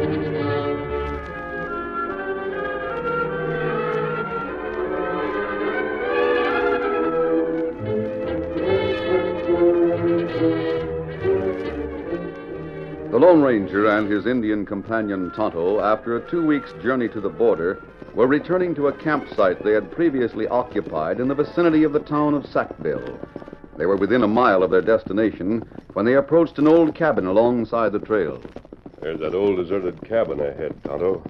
The 0.00 0.06
Lone 13.12 13.42
Ranger 13.42 13.88
and 13.88 14.10
his 14.10 14.24
Indian 14.24 14.64
companion 14.64 15.30
Tonto, 15.32 15.80
after 15.80 16.16
a 16.16 16.30
two 16.30 16.46
weeks' 16.46 16.72
journey 16.82 17.06
to 17.10 17.20
the 17.20 17.28
border, 17.28 17.82
were 18.14 18.26
returning 18.26 18.74
to 18.76 18.86
a 18.88 18.92
campsite 18.94 19.62
they 19.62 19.72
had 19.72 19.92
previously 19.92 20.48
occupied 20.48 21.20
in 21.20 21.28
the 21.28 21.34
vicinity 21.34 21.82
of 21.84 21.92
the 21.92 22.00
town 22.00 22.32
of 22.32 22.46
Sackville. 22.46 23.18
They 23.76 23.84
were 23.84 23.96
within 23.96 24.22
a 24.22 24.28
mile 24.28 24.62
of 24.62 24.70
their 24.70 24.80
destination 24.80 25.68
when 25.92 26.06
they 26.06 26.14
approached 26.14 26.58
an 26.58 26.68
old 26.68 26.94
cabin 26.94 27.26
alongside 27.26 27.92
the 27.92 27.98
trail. 27.98 28.40
There's 29.00 29.20
that 29.20 29.34
old 29.34 29.56
deserted 29.56 30.00
cabin 30.02 30.40
ahead, 30.40 30.74
Tonto. 30.84 31.22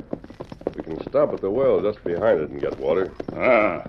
We 0.76 0.82
can 0.82 1.00
stop 1.08 1.32
at 1.32 1.40
the 1.40 1.50
well 1.50 1.80
just 1.80 2.02
behind 2.04 2.40
it 2.40 2.50
and 2.50 2.60
get 2.60 2.78
water. 2.78 3.12
Ah. 3.36 3.84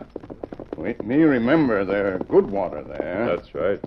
Wait 0.78 1.04
me 1.04 1.18
remember 1.24 1.84
there 1.86 2.18
good 2.30 2.50
water 2.50 2.84
there. 2.84 3.26
That's 3.36 3.54
right. 3.54 3.80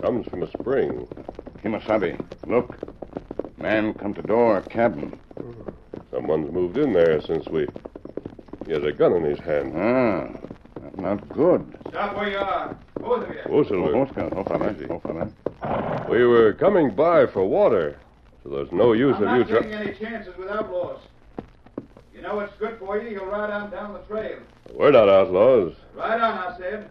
Comes 0.00 0.26
from 0.26 0.42
a 0.42 0.48
spring. 0.50 1.06
Kimasabi, 1.62 2.18
look. 2.46 2.76
Man 3.58 3.94
come 3.94 4.14
to 4.14 4.22
door 4.22 4.62
cabin. 4.62 5.18
Someone's 6.10 6.50
moved 6.52 6.78
in 6.78 6.92
there 6.92 7.20
since 7.20 7.46
we. 7.48 7.66
He 8.66 8.72
has 8.72 8.82
a 8.84 8.92
gun 8.92 9.12
in 9.14 9.24
his 9.24 9.38
hand. 9.40 9.72
Ah. 9.76 10.28
That's 10.80 10.96
not 10.96 11.28
good. 11.28 11.76
Stop 11.90 12.16
where 12.16 12.30
you 12.30 12.38
are. 12.38 12.76
Both 13.00 13.28
of 13.28 13.34
you. 13.34 13.40
Oh, 13.48 13.64
Silver. 13.64 13.96
Oh, 13.96 14.02
Oscar, 14.02 14.28
oh, 14.36 14.44
fella, 14.44 14.72
Easy. 14.72 14.86
oh. 14.88 16.06
We 16.10 16.24
were 16.26 16.52
coming 16.54 16.90
by 16.94 17.26
for 17.26 17.44
water, 17.44 17.98
so 18.50 18.56
there's 18.56 18.72
no 18.72 18.92
use 18.94 19.14
I'm 19.16 19.22
of 19.22 19.30
you 19.30 19.38
not 19.38 19.48
taking 19.62 19.70
trying. 19.70 19.88
any 19.88 19.98
chances 19.98 20.36
with 20.36 20.48
outlaws. 20.48 20.98
You 22.12 22.20
know 22.20 22.34
what's 22.34 22.54
good 22.58 22.78
for 22.80 22.98
you, 23.00 23.10
you'll 23.10 23.26
ride 23.26 23.50
on 23.50 23.70
down 23.70 23.92
the 23.92 24.00
trail. 24.00 24.40
We're 24.74 24.90
not 24.90 25.08
outlaws. 25.08 25.74
Ride 25.94 26.20
on, 26.20 26.38
I 26.52 26.58
said. 26.58 26.88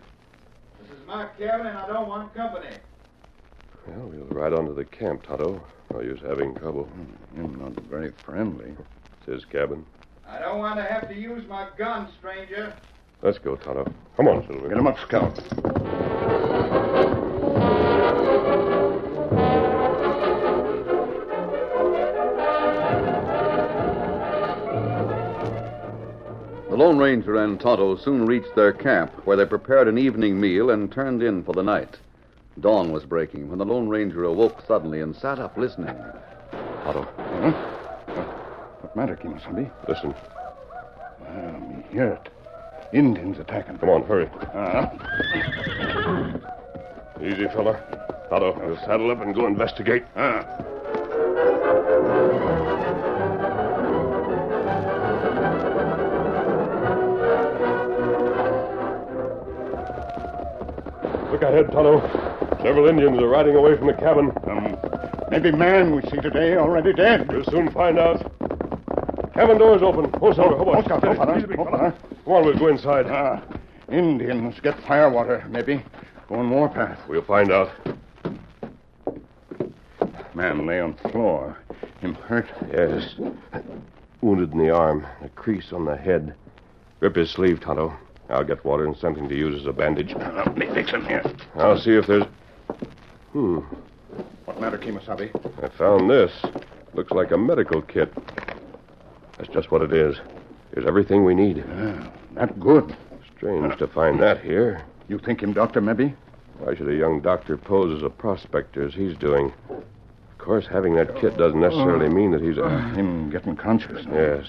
This 0.82 0.90
is 0.98 1.06
my 1.06 1.28
cabin, 1.38 1.68
and 1.68 1.78
I 1.78 1.86
don't 1.88 2.08
want 2.08 2.34
company. 2.34 2.70
Well, 3.88 4.08
we'll 4.08 4.26
ride 4.28 4.54
on 4.54 4.68
to 4.68 4.74
the 4.74 4.86
camp, 4.86 5.24
Tonto. 5.24 5.62
No 5.94 6.00
use 6.00 6.22
having 6.22 6.56
trouble. 6.56 6.86
Hmm, 6.86 7.38
you're 7.38 7.58
not 7.58 7.74
very 7.90 8.14
friendly. 8.24 8.74
It's 9.18 9.26
his 9.26 9.46
cabin. 9.46 9.86
I 10.28 10.40
don't 10.40 10.60
want 10.60 10.78
to 10.78 10.84
have 10.84 11.10
to 11.10 11.16
use 11.16 11.46
my 11.50 11.68
gun, 11.78 12.08
stranger. 12.20 12.74
Let's 13.22 13.38
go, 13.38 13.58
Tonto. 13.58 13.92
Come 14.16 14.30
on, 14.30 14.48
Silver. 14.48 14.70
Get 14.70 14.78
him 14.78 14.88
up, 14.88 14.98
Scout. 15.00 16.89
Lone 26.80 26.98
Ranger 26.98 27.36
and 27.36 27.60
Tonto 27.60 27.98
soon 27.98 28.26
reached 28.26 28.56
their 28.56 28.72
camp, 28.72 29.12
where 29.26 29.36
they 29.36 29.44
prepared 29.44 29.90
an 29.90 29.98
evening 29.98 30.40
meal 30.40 30.70
and 30.70 30.90
turned 30.90 31.22
in 31.22 31.44
for 31.44 31.52
the 31.52 31.62
night. 31.62 31.98
Dawn 32.62 32.94
was 32.94 33.04
breaking 33.04 33.50
when 33.50 33.58
the 33.60 33.66
Lone 33.66 33.90
Ranger 33.90 34.24
awoke 34.24 34.62
suddenly 34.66 35.02
and 35.02 35.14
sat 35.14 35.40
up 35.40 35.58
listening. 35.58 35.94
Tonto, 36.86 37.06
Huh? 37.18 37.52
What 38.80 38.96
matter, 38.96 39.18
Kimasabi? 39.18 39.70
listen. 39.90 40.16
Ah, 41.28 41.58
me 41.60 41.84
hear 41.92 42.12
it. 42.12 42.30
Indians 42.94 43.40
attacking. 43.40 43.78
Come 43.80 43.90
on, 43.90 44.04
hurry. 44.04 44.30
Ah. 44.56 44.90
Easy, 47.22 47.46
fella. 47.48 47.74
Tonto, 48.30 48.58
we'll 48.58 48.78
saddle 48.86 49.12
up 49.12 49.20
and 49.22 49.36
go 49.36 49.48
investigate. 49.48 50.06
Ah. 50.16 50.46
Look 61.40 61.52
ahead, 61.52 61.72
Tonto. 61.72 62.02
Several 62.62 62.90
Indians 62.90 63.18
are 63.18 63.30
riding 63.30 63.56
away 63.56 63.78
from 63.78 63.88
the 63.88 63.94
cabin. 63.94 64.30
Um, 64.44 64.78
maybe 65.32 65.54
man 65.54 65.96
we 65.96 66.02
see 66.10 66.18
today 66.18 66.58
already 66.58 66.92
dead. 66.92 67.32
We'll 67.32 67.46
soon 67.46 67.72
find 67.72 67.98
out. 67.98 68.20
Cabin 69.34 69.58
door's 69.58 69.82
open. 69.82 70.12
Oh, 70.22 70.34
on. 70.34 70.68
Oh, 70.68 70.82
Scout, 70.84 71.02
Father. 71.02 71.38
Easy, 71.38 71.48
big 71.48 71.58
Oh, 71.58 71.66
Come 71.66 72.34
on, 72.34 72.46
we'll 72.46 72.60
go 72.60 72.68
inside. 72.68 73.06
Ah, 73.08 73.42
Indians 73.90 74.60
get 74.60 74.78
firewater, 74.86 75.46
maybe. 75.50 75.82
Going 76.28 76.50
warpath. 76.50 77.00
We'll 77.08 77.22
find 77.22 77.54
out. 77.54 77.72
Man 80.36 80.66
lay 80.66 80.82
on 80.82 80.96
floor. 81.10 81.58
Him 82.02 82.16
hurt. 82.16 82.50
Yes. 82.70 83.16
Wounded 84.20 84.52
in 84.52 84.58
the 84.60 84.72
arm, 84.72 85.08
a 85.22 85.30
crease 85.30 85.72
on 85.72 85.86
the 85.86 85.96
head. 85.96 86.36
Rip 87.00 87.16
his 87.16 87.32
sleeve, 87.32 87.62
Tonto. 87.62 87.98
I'll 88.30 88.44
get 88.44 88.64
water 88.64 88.86
and 88.86 88.96
something 88.96 89.28
to 89.28 89.36
use 89.36 89.60
as 89.60 89.66
a 89.68 89.74
bandage. 89.74 90.14
Uh, 90.14 90.32
let 90.46 90.58
me 90.58 90.68
fix 90.74 90.92
him 90.92 91.06
here. 91.06 91.24
I'll 91.56 91.80
see 91.80 91.92
if 91.92 92.08
there's. 92.08 92.24
Hmm. 93.34 93.60
What 94.46 94.60
matter, 94.62 94.78
Kimasabi? 94.78 95.64
I 95.64 95.70
found 95.78 96.10
this. 96.10 96.32
Looks 96.94 97.12
like 97.12 97.32
a 97.32 97.38
medical 97.38 97.82
kit. 97.82 98.12
That's 99.38 99.50
just 99.50 99.72
what 99.72 99.82
it 99.82 99.94
is. 99.94 100.18
Here's 100.74 100.86
everything 100.86 101.24
we 101.26 101.34
need. 101.36 101.64
Ah, 101.70 102.12
that 102.36 102.60
good. 102.60 102.96
Strange 103.38 103.78
to 103.78 103.88
find 103.88 104.20
that 104.22 104.42
here. 104.42 104.84
You 105.08 105.18
think 105.18 105.42
him 105.42 105.54
doctor, 105.54 105.82
maybe? 105.82 106.14
Why 106.60 106.76
should 106.76 106.90
a 106.90 106.96
young 106.96 107.22
doctor 107.22 107.58
pose 107.58 107.96
as 107.98 108.04
a 108.04 108.10
prospector 108.10 108.86
as 108.86 108.94
he's 108.94 109.16
doing? 109.18 109.54
Of 109.70 110.38
course, 110.38 110.66
having 110.70 110.96
that 110.96 111.16
kit 111.16 111.38
doesn't 111.38 111.60
necessarily 111.60 112.10
mean 112.10 112.32
that 112.32 112.42
he's 112.42 112.58
a. 112.58 112.70
Him 112.96 113.30
getting 113.30 113.56
conscious. 113.56 114.06
Yes. 114.12 114.46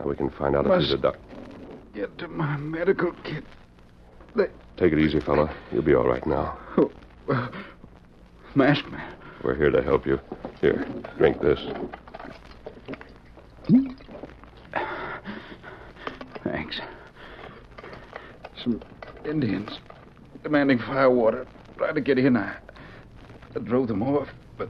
Now 0.00 0.06
we 0.06 0.16
can 0.16 0.30
find 0.30 0.56
out 0.56 0.66
if 0.66 0.80
he's 0.80 0.92
a 0.92 0.96
Must- 0.96 1.02
doc. 1.02 1.16
Get 1.94 2.16
to 2.18 2.28
my 2.28 2.56
medical 2.56 3.12
kit. 3.24 3.44
Take 4.78 4.94
it 4.94 4.98
easy, 4.98 5.20
fella. 5.20 5.54
You'll 5.70 5.82
be 5.82 5.94
all 5.94 6.08
right 6.08 6.26
now. 6.26 6.58
Oh, 6.76 6.90
masked 8.54 8.90
man. 8.90 9.14
We're 9.44 9.54
here 9.54 9.70
to 9.70 9.82
help 9.82 10.06
you. 10.06 10.18
Here, 10.60 10.86
drink 11.18 11.40
this. 11.40 11.60
Thanks. 16.42 16.80
Some 18.62 18.82
Indians 19.24 19.78
demanding 20.42 20.78
firewater. 20.78 21.46
Tried 21.76 21.94
to 21.94 22.00
get 22.00 22.18
in. 22.18 22.36
I, 22.36 22.56
I 23.54 23.58
drove 23.58 23.88
them 23.88 24.02
off, 24.02 24.28
but 24.56 24.68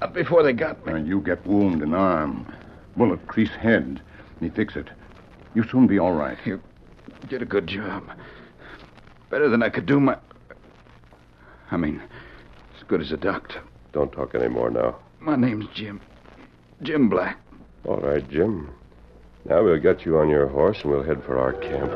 not 0.00 0.14
before 0.14 0.42
they 0.42 0.52
got 0.52 0.86
me. 0.86 1.02
you 1.02 1.20
get 1.20 1.44
wound 1.46 1.82
in 1.82 1.92
arm. 1.92 2.50
Bullet 2.96 3.26
crease 3.26 3.50
head. 3.50 4.00
Me 4.40 4.48
fix 4.48 4.76
it. 4.76 4.88
You 5.54 5.64
soon 5.70 5.86
be 5.86 5.98
all 5.98 6.12
right. 6.12 6.36
You 6.44 6.60
did 7.28 7.40
a 7.42 7.46
good 7.46 7.66
job. 7.66 8.10
Better 9.30 9.48
than 9.48 9.62
I 9.62 9.68
could 9.68 9.86
do 9.86 10.00
my. 10.00 10.16
I 11.70 11.76
mean, 11.76 12.02
as 12.76 12.82
good 12.88 13.00
as 13.00 13.12
a 13.12 13.16
doctor. 13.16 13.60
Don't 13.92 14.12
talk 14.12 14.34
anymore 14.34 14.70
now. 14.70 14.96
My 15.20 15.36
name's 15.36 15.66
Jim. 15.74 16.00
Jim 16.82 17.08
Black. 17.08 17.38
All 17.84 17.98
right, 17.98 18.28
Jim. 18.28 18.70
Now 19.48 19.62
we'll 19.62 19.78
get 19.78 20.04
you 20.04 20.18
on 20.18 20.28
your 20.28 20.48
horse 20.48 20.78
and 20.82 20.90
we'll 20.90 21.02
head 21.02 21.22
for 21.24 21.38
our 21.38 21.52
camp. 21.52 21.92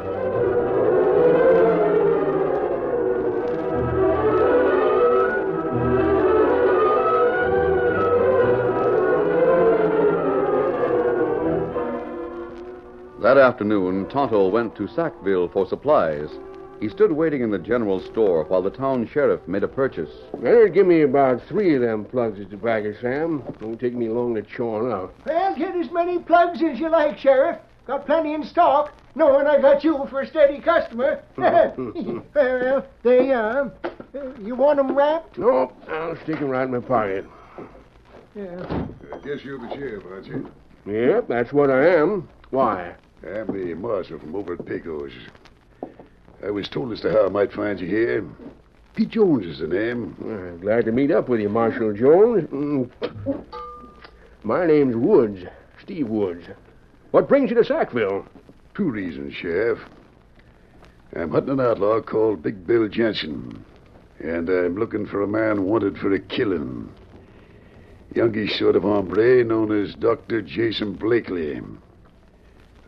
That 13.20 13.36
afternoon, 13.36 14.08
Tonto 14.08 14.46
went 14.48 14.76
to 14.76 14.86
Sackville 14.86 15.48
for 15.48 15.66
supplies. 15.66 16.28
He 16.80 16.88
stood 16.88 17.10
waiting 17.10 17.42
in 17.42 17.50
the 17.50 17.58
general 17.58 17.98
store 18.00 18.44
while 18.44 18.62
the 18.62 18.70
town 18.70 19.08
sheriff 19.08 19.40
made 19.48 19.64
a 19.64 19.68
purchase. 19.68 20.10
Better 20.40 20.68
give 20.68 20.86
me 20.86 21.02
about 21.02 21.42
three 21.48 21.74
of 21.74 21.80
them 21.82 22.04
plugs 22.04 22.38
of 22.38 22.48
tobacco, 22.48 22.94
Sam. 23.00 23.42
Won't 23.60 23.80
take 23.80 23.94
me 23.94 24.08
long 24.08 24.36
to 24.36 24.42
chaw 24.42 24.78
'em 24.78 24.92
out. 24.92 25.14
Well, 25.26 25.56
get 25.56 25.74
as 25.74 25.90
many 25.90 26.20
plugs 26.20 26.62
as 26.62 26.78
you 26.78 26.88
like, 26.88 27.18
Sheriff. 27.18 27.58
Got 27.88 28.06
plenty 28.06 28.34
in 28.34 28.44
stock, 28.44 28.92
knowing 29.16 29.48
I 29.48 29.60
got 29.60 29.82
you 29.82 30.06
for 30.08 30.20
a 30.20 30.26
steady 30.26 30.60
customer. 30.60 31.20
well, 31.36 32.86
there 33.02 33.22
you 33.22 33.32
are. 33.34 33.72
You 34.40 34.54
want 34.54 34.78
'em 34.78 34.94
wrapped? 34.94 35.38
Nope, 35.38 35.72
I'll 35.88 36.16
stick 36.22 36.40
'em 36.40 36.50
right 36.50 36.62
in 36.64 36.70
my 36.70 36.78
pocket. 36.78 37.26
Yeah. 38.36 38.86
I 39.12 39.18
guess 39.26 39.42
you're 39.44 39.58
the 39.58 39.74
sheriff, 39.74 40.04
aren't 40.08 40.26
you? 40.26 40.48
Yep, 40.86 41.26
that's 41.26 41.52
what 41.52 41.70
I 41.70 41.84
am. 41.96 42.28
Why? 42.50 42.94
I'm 43.26 43.46
the 43.46 43.74
marshal 43.74 44.18
from 44.18 44.36
over 44.36 44.54
at 44.54 44.64
Pecos. 44.64 45.12
I 46.44 46.50
was 46.50 46.68
told 46.68 46.92
as 46.92 47.00
to 47.00 47.10
how 47.10 47.26
I 47.26 47.28
might 47.28 47.52
find 47.52 47.80
you 47.80 47.88
here. 47.88 48.24
Pete 48.94 49.10
Jones 49.10 49.44
is 49.44 49.58
the 49.58 49.66
name. 49.66 50.16
Uh, 50.20 50.60
glad 50.60 50.84
to 50.84 50.92
meet 50.92 51.10
up 51.10 51.28
with 51.28 51.40
you, 51.40 51.48
Marshal 51.48 51.92
Jones. 51.92 52.44
Mm. 52.50 53.44
My 54.44 54.66
name's 54.66 54.94
Woods, 54.94 55.44
Steve 55.82 56.08
Woods. 56.08 56.44
What 57.10 57.28
brings 57.28 57.50
you 57.50 57.56
to 57.56 57.64
Sackville? 57.64 58.24
Two 58.74 58.90
reasons, 58.90 59.34
Sheriff. 59.34 59.80
I'm 61.16 61.30
hunting 61.30 61.54
an 61.54 61.60
outlaw 61.60 62.00
called 62.00 62.42
Big 62.42 62.66
Bill 62.66 62.86
Jensen, 62.86 63.64
and 64.20 64.48
I'm 64.48 64.76
looking 64.76 65.06
for 65.06 65.22
a 65.22 65.28
man 65.28 65.64
wanted 65.64 65.98
for 65.98 66.12
a 66.12 66.20
killing. 66.20 66.92
Youngish 68.14 68.58
sort 68.58 68.76
of 68.76 68.82
hombre 68.82 69.42
known 69.42 69.72
as 69.72 69.94
Dr. 69.94 70.40
Jason 70.42 70.92
Blakely. 70.92 71.60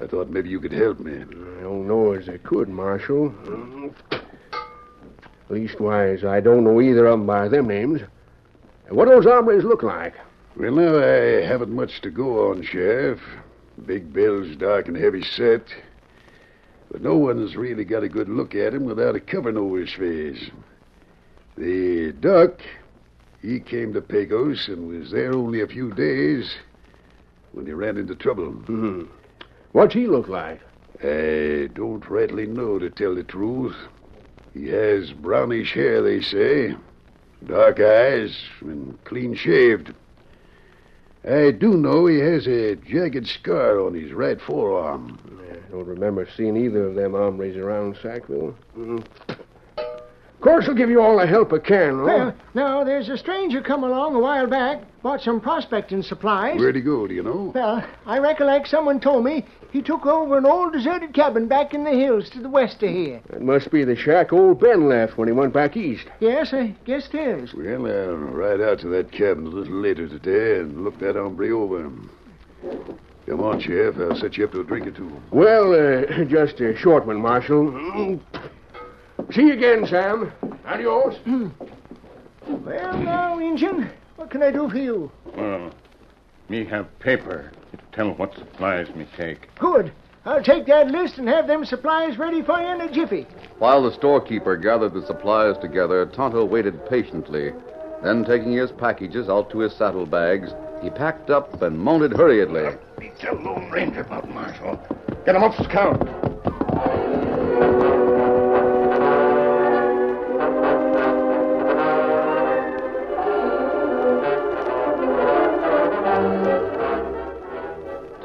I 0.01 0.07
thought 0.07 0.31
maybe 0.31 0.49
you 0.49 0.61
could 0.61 0.73
help 0.73 0.99
me. 0.99 1.13
I 1.13 1.63
don't 1.63 1.87
know 1.87 2.13
as 2.13 2.29
I 2.29 2.39
could, 2.39 2.69
Marshal. 2.69 3.35
Leastwise, 5.51 6.25
I 6.25 6.41
don't 6.41 6.65
know 6.65 6.81
either 6.81 7.07
of 7.07 7.21
'em 7.21 7.27
by 7.27 7.49
them 7.49 7.69
names. 7.69 8.01
What 8.89 9.05
do 9.07 9.11
those 9.11 9.25
hombres 9.25 9.65
look 9.65 9.83
like? 9.83 10.15
Well, 10.57 10.73
now, 10.73 10.99
I 10.99 11.43
haven't 11.43 11.71
much 11.71 12.01
to 12.01 12.11
go 12.11 12.51
on, 12.51 12.63
Sheriff. 12.63 13.21
Big 13.87 14.13
Bill's 14.13 14.57
dark 14.57 14.89
and 14.89 14.97
heavy 14.97 15.23
set. 15.23 15.63
But 16.91 17.03
no 17.03 17.17
one's 17.17 17.57
really 17.57 17.85
got 17.85 18.03
a 18.03 18.09
good 18.09 18.29
look 18.29 18.55
at 18.55 18.75
him 18.75 18.85
without 18.85 19.15
a 19.15 19.21
covering 19.21 19.57
over 19.57 19.79
his 19.79 19.93
face. 19.93 20.51
The 21.57 22.13
duck, 22.13 22.61
he 23.43 23.61
came 23.61 23.93
to 23.93 24.01
Pecos 24.01 24.69
and 24.69 24.89
was 24.89 25.11
there 25.11 25.33
only 25.33 25.61
a 25.61 25.67
few 25.67 25.93
days 25.93 26.57
when 27.53 27.67
he 27.67 27.73
ran 27.73 27.97
into 27.97 28.15
trouble. 28.15 28.51
Hmm. 28.51 29.05
What's 29.73 29.95
he 29.95 30.07
look 30.07 30.29
like? 30.29 30.61
I 31.03 31.69
don't 31.75 32.05
rightly 32.09 32.47
know, 32.47 32.79
to 32.79 32.91
tell 32.91 33.15
the 33.15 33.23
truth. 33.23 33.77
He 34.53 34.69
has 34.69 35.13
brownish 35.13 35.73
hair, 35.75 36.03
they 36.03 36.21
say, 36.21 36.75
dark 37.47 37.79
eyes, 37.79 38.37
and 38.61 38.99
clean 39.05 39.35
shaved. 39.35 39.95
I 41.29 41.53
do 41.53 41.77
know 41.77 42.07
he 42.07 42.19
has 42.19 42.47
a 42.49 42.75
jagged 42.77 43.29
scar 43.29 43.81
on 43.81 43.95
his 43.95 44.13
right 44.13 44.41
forearm. 44.41 45.19
I 45.53 45.71
don't 45.71 45.87
remember 45.87 46.27
seeing 46.37 46.57
either 46.57 46.87
of 46.87 46.95
them 46.97 47.13
hombres 47.13 47.57
around 47.57 47.97
Sackville. 48.03 48.57
Mm. 48.77 49.05
Of 50.41 50.45
course, 50.45 50.65
I'll 50.69 50.75
give 50.75 50.89
you 50.89 51.03
all 51.03 51.19
the 51.19 51.27
help 51.27 51.53
I 51.53 51.59
can, 51.59 51.99
no? 51.99 52.05
Well, 52.05 52.35
now, 52.55 52.83
there's 52.83 53.11
a 53.11 53.19
stranger 53.19 53.61
come 53.61 53.85
along 53.85 54.15
a 54.15 54.21
while 54.21 54.47
back, 54.47 54.81
bought 55.03 55.21
some 55.21 55.39
prospecting 55.39 56.03
supplies. 56.03 56.59
Where'd 56.59 56.77
he 56.77 56.81
go, 56.81 57.07
do 57.07 57.13
you 57.13 57.23
know? 57.23 57.53
Well, 57.55 57.87
I 58.07 58.21
recollect 58.21 58.69
someone 58.69 59.01
told 59.01 59.23
me 59.23 59.45
he 59.71 59.83
took 59.83 60.07
over 60.07 60.39
an 60.39 60.47
old 60.47 60.73
deserted 60.73 61.13
cabin 61.13 61.47
back 61.47 61.75
in 61.75 61.85
the 61.85 61.91
hills 61.91 62.31
to 62.31 62.41
the 62.41 62.49
west 62.49 62.83
of 62.83 62.89
here. 62.89 63.21
It 63.29 63.43
must 63.43 63.71
be 63.71 63.85
the 63.85 63.95
shack 63.95 64.33
old 64.33 64.61
Ben 64.61 64.89
left 64.89 65.19
when 65.19 65.29
he 65.29 65.33
went 65.35 65.53
back 65.53 65.77
east. 65.77 66.07
Yes, 66.21 66.55
I 66.55 66.75
guess 66.87 67.11
it 67.13 67.17
is. 67.17 67.53
Well, 67.53 67.87
I'll 67.87 68.17
ride 68.17 68.63
out 68.63 68.81
to 68.81 68.89
that 68.89 69.13
cabin 69.13 69.45
a 69.47 69.51
little 69.51 69.75
later 69.75 70.09
today 70.09 70.61
and 70.61 70.85
look 70.85 70.99
that 71.01 71.17
hombre 71.17 71.51
over. 71.51 71.93
Come 73.27 73.41
on, 73.41 73.61
Sheriff. 73.61 73.97
I'll 73.99 74.17
set 74.19 74.39
you 74.39 74.47
up 74.47 74.53
to 74.53 74.61
a 74.61 74.65
drink 74.65 74.87
or 74.87 74.93
two. 74.93 75.13
Well, 75.33 75.75
uh, 75.75 76.25
just 76.25 76.63
a 76.63 76.75
short 76.79 77.05
one, 77.05 77.21
Marshal. 77.21 78.19
See 79.33 79.43
you 79.43 79.53
again, 79.53 79.87
Sam. 79.87 80.33
And 80.43 80.59
Adios. 80.67 81.17
Hmm. 81.19 81.49
Well, 82.47 82.99
now, 82.99 83.39
Injun, 83.39 83.91
what 84.17 84.31
can 84.31 84.43
I 84.43 84.51
do 84.51 84.69
for 84.69 84.79
you? 84.79 85.11
Well, 85.37 85.71
me 86.49 86.65
have 86.65 86.99
paper 86.99 87.53
to 87.73 87.79
tell 87.93 88.11
what 88.15 88.35
supplies 88.35 88.93
me 88.95 89.07
take. 89.17 89.55
Good. 89.57 89.93
I'll 90.25 90.43
take 90.43 90.67
that 90.67 90.89
list 90.91 91.19
and 91.19 91.29
have 91.29 91.47
them 91.47 91.65
supplies 91.65 92.19
ready 92.19 92.43
for 92.43 92.61
you 92.61 92.69
in 92.69 92.81
a 92.81 92.93
jiffy. 92.93 93.27
While 93.59 93.83
the 93.83 93.93
storekeeper 93.93 94.57
gathered 94.57 94.95
the 94.95 95.07
supplies 95.07 95.57
together, 95.59 96.05
Tonto 96.07 96.45
waited 96.45 96.87
patiently. 96.89 97.53
Then, 98.03 98.25
taking 98.25 98.53
his 98.53 98.73
packages 98.73 99.29
out 99.29 99.51
to 99.51 99.61
his 99.61 99.75
saddlebags, 99.75 100.53
he 100.83 100.91
packed 100.91 101.31
up 101.31 101.63
and 101.63 101.79
mounted 101.79 102.13
hurriedly. 102.13 102.77
Me 102.99 103.13
tell 103.19 103.35
Lone 103.37 103.71
Ranger 103.71 104.01
about 104.01 104.29
Marshal. 104.31 104.81
Get 105.25 105.37
him 105.37 105.43
up, 105.43 105.57
to 105.57 105.65
Scout. 105.65 106.20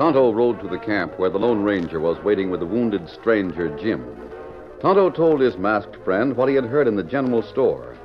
Tonto 0.06 0.32
rode 0.32 0.60
to 0.60 0.68
the 0.68 0.78
camp 0.78 1.18
where 1.18 1.32
the 1.32 1.40
Lone 1.40 1.64
Ranger 1.64 2.00
was 2.00 2.24
waiting 2.24 2.52
with 2.52 2.60
the 2.60 2.66
wounded 2.68 3.10
stranger, 3.10 3.76
Jim. 3.76 4.06
Tonto 4.80 5.10
told 5.10 5.42
his 5.42 5.58
masked 5.58 5.96
friend 6.06 6.38
what 6.38 6.48
he 6.48 6.54
had 6.54 6.66
heard 6.66 6.88
in 6.88 6.96
the 6.96 7.02
general 7.02 7.42
store. 7.42 7.98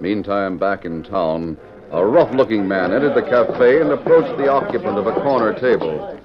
Meantime, 0.00 0.56
back 0.56 0.86
in 0.86 1.02
town, 1.02 1.58
a 1.92 2.02
rough 2.02 2.34
looking 2.34 2.66
man 2.66 2.94
entered 2.94 3.14
the 3.14 3.28
cafe 3.28 3.82
and 3.82 3.90
approached 3.90 4.38
the 4.38 4.48
occupant 4.48 4.96
of 4.96 5.06
a 5.06 5.12
corner 5.20 5.52
table. 5.52 6.18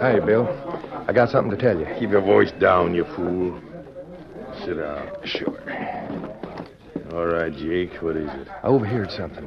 Hi, 0.00 0.18
Bill. 0.18 0.48
I 1.06 1.12
got 1.12 1.28
something 1.28 1.50
to 1.54 1.62
tell 1.62 1.78
you. 1.78 1.84
Keep 1.98 2.08
your 2.08 2.22
voice 2.22 2.52
down, 2.52 2.94
you 2.94 3.04
fool. 3.14 3.60
Sit 4.64 4.78
down. 4.78 5.10
Sure. 5.24 5.60
All 7.12 7.26
right, 7.26 7.52
Jake. 7.52 8.02
What 8.02 8.16
is 8.16 8.30
it? 8.30 8.48
I 8.62 8.68
overheard 8.68 9.10
something. 9.10 9.46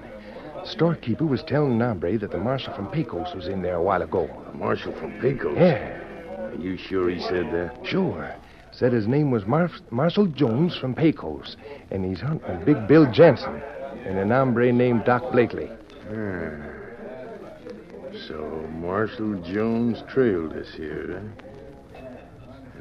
Storekeeper 0.65 1.25
was 1.25 1.43
telling 1.43 1.77
Nombre 1.77 2.17
that 2.17 2.31
the 2.31 2.37
marshal 2.37 2.73
from 2.73 2.87
Pecos 2.87 3.33
was 3.33 3.47
in 3.47 3.61
there 3.61 3.75
a 3.75 3.81
while 3.83 4.01
ago. 4.01 4.29
A 4.53 4.55
marshal 4.57 4.93
from 4.93 5.13
Pecos? 5.19 5.55
Yeah, 5.57 5.99
Are 6.51 6.55
you 6.59 6.77
sure 6.77 7.09
he 7.09 7.21
said 7.21 7.51
that? 7.53 7.79
sure. 7.85 8.35
Said 8.71 8.91
his 8.93 9.07
name 9.07 9.31
was 9.31 9.45
Mar- 9.47 9.71
Marshal 9.91 10.27
Jones 10.27 10.75
from 10.77 10.93
Pecos, 10.93 11.55
and 11.89 12.05
he's 12.05 12.19
hunting 12.19 12.63
Big 12.65 12.87
Bill 12.87 13.09
Jensen 13.11 13.61
and 14.05 14.19
an 14.19 14.29
hombre 14.29 14.71
named 14.71 15.03
Doc 15.05 15.31
Blakely. 15.31 15.69
Ah. 16.11 16.51
So 18.27 18.67
Marshal 18.79 19.41
Jones 19.41 20.03
trailed 20.07 20.53
us 20.53 20.67
here, 20.75 21.21
huh? 21.95 22.01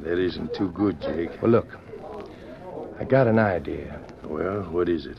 That 0.01 0.19
isn't 0.19 0.55
too 0.55 0.71
good, 0.71 1.01
Jake. 1.01 1.31
Well, 1.41 1.51
look, 1.53 1.69
I 3.01 3.05
got 3.05 3.27
an 3.27 3.39
idea. 3.39 3.99
Well, 4.25 4.63
what 4.65 4.89
is 4.89 5.07
it? 5.07 5.19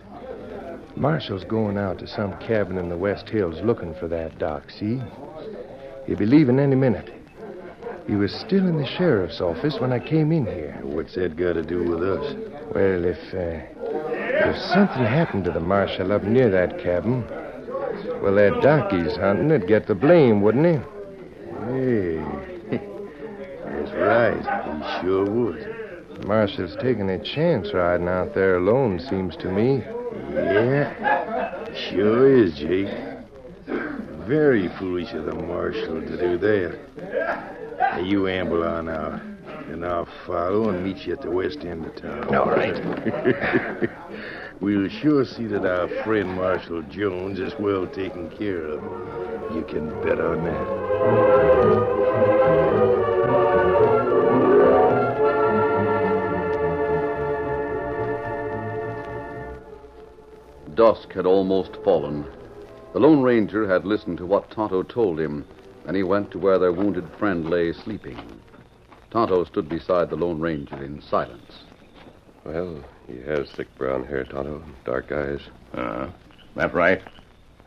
Marshall's 0.97 1.43
going 1.43 1.77
out 1.77 1.99
to 1.99 2.07
some 2.07 2.35
cabin 2.39 2.77
in 2.77 2.89
the 2.89 2.97
West 2.97 3.29
Hills 3.29 3.61
looking 3.63 3.93
for 3.95 4.07
that 4.07 4.39
Doc, 4.39 4.71
see? 4.71 4.99
He'll 6.07 6.17
be 6.17 6.25
leaving 6.25 6.59
any 6.59 6.75
minute. 6.75 7.13
He 8.07 8.15
was 8.15 8.33
still 8.33 8.67
in 8.67 8.77
the 8.77 8.85
sheriff's 8.85 9.39
office 9.39 9.79
when 9.79 9.91
I 9.91 9.99
came 9.99 10.31
in 10.31 10.45
here. 10.45 10.79
What's 10.81 11.13
that 11.13 11.35
got 11.35 11.53
to 11.53 11.61
do 11.61 11.83
with 11.83 12.01
us? 12.01 12.35
Well, 12.73 13.05
if, 13.05 13.19
uh, 13.31 13.61
if 14.49 14.57
something 14.73 15.03
happened 15.03 15.43
to 15.43 15.51
the 15.51 15.59
marshal 15.59 16.11
up 16.11 16.23
near 16.23 16.49
that 16.49 16.79
cabin, 16.81 17.23
well, 18.23 18.33
that 18.35 18.59
Doc 18.63 18.91
he's 18.91 19.15
hunting 19.17 19.49
would 19.49 19.67
get 19.67 19.85
the 19.85 19.95
blame, 19.95 20.41
wouldn't 20.41 20.65
he? 20.65 20.81
Hey, 21.67 22.17
that's 23.65 23.91
right. 23.93 25.01
He 25.01 25.05
sure 25.05 25.29
would. 25.29 26.25
Marshall's 26.25 26.75
taking 26.81 27.09
a 27.11 27.23
chance 27.23 27.71
riding 27.71 28.07
out 28.07 28.33
there 28.33 28.57
alone, 28.57 28.99
seems 28.99 29.35
to 29.37 29.51
me. 29.51 29.83
Yeah, 30.33 31.73
sure 31.73 32.27
is, 32.27 32.55
Jake. 32.55 32.89
Very 34.27 34.67
foolish 34.77 35.13
of 35.13 35.25
the 35.25 35.33
marshal 35.33 36.01
to 36.01 36.17
do 36.17 36.37
that. 36.37 37.77
Now, 37.79 37.99
you 37.99 38.27
amble 38.27 38.63
on 38.63 38.89
out, 38.89 39.21
and 39.69 39.85
I'll 39.85 40.07
follow 40.25 40.69
and 40.69 40.83
meet 40.83 41.05
you 41.05 41.13
at 41.13 41.21
the 41.21 41.31
west 41.31 41.59
end 41.61 41.85
of 41.85 41.95
town. 41.95 42.35
All 42.35 42.45
right. 42.45 43.89
we'll 44.59 44.89
sure 44.89 45.25
see 45.25 45.45
that 45.47 45.65
our 45.65 45.87
friend 46.03 46.35
Marshal 46.35 46.81
Jones 46.83 47.39
is 47.39 47.53
well 47.59 47.87
taken 47.87 48.29
care 48.31 48.65
of. 48.65 48.83
You 49.55 49.63
can 49.63 49.89
bet 50.03 50.19
on 50.19 50.43
that. 50.43 50.67
Dusk 60.77 61.11
had 61.11 61.25
almost 61.25 61.75
fallen. 61.83 62.23
The 62.93 62.99
Lone 62.99 63.23
Ranger 63.23 63.67
had 63.67 63.83
listened 63.83 64.19
to 64.19 64.27
what 64.27 64.51
Tonto 64.51 64.83
told 64.83 65.19
him, 65.19 65.43
and 65.87 65.97
he 65.97 66.03
went 66.03 66.29
to 66.31 66.39
where 66.39 66.59
their 66.59 66.71
wounded 66.71 67.09
friend 67.17 67.49
lay 67.49 67.73
sleeping. 67.73 68.19
Tonto 69.09 69.43
stood 69.45 69.67
beside 69.67 70.11
the 70.11 70.15
Lone 70.15 70.39
Ranger 70.39 70.83
in 70.83 71.01
silence. 71.01 71.63
Well, 72.45 72.83
he 73.07 73.17
has 73.21 73.49
thick 73.49 73.75
brown 73.75 74.05
hair, 74.05 74.23
Tonto, 74.23 74.61
and 74.61 74.75
dark 74.85 75.11
eyes. 75.11 75.41
Uh, 75.73 76.09
that 76.55 76.75
right? 76.75 77.01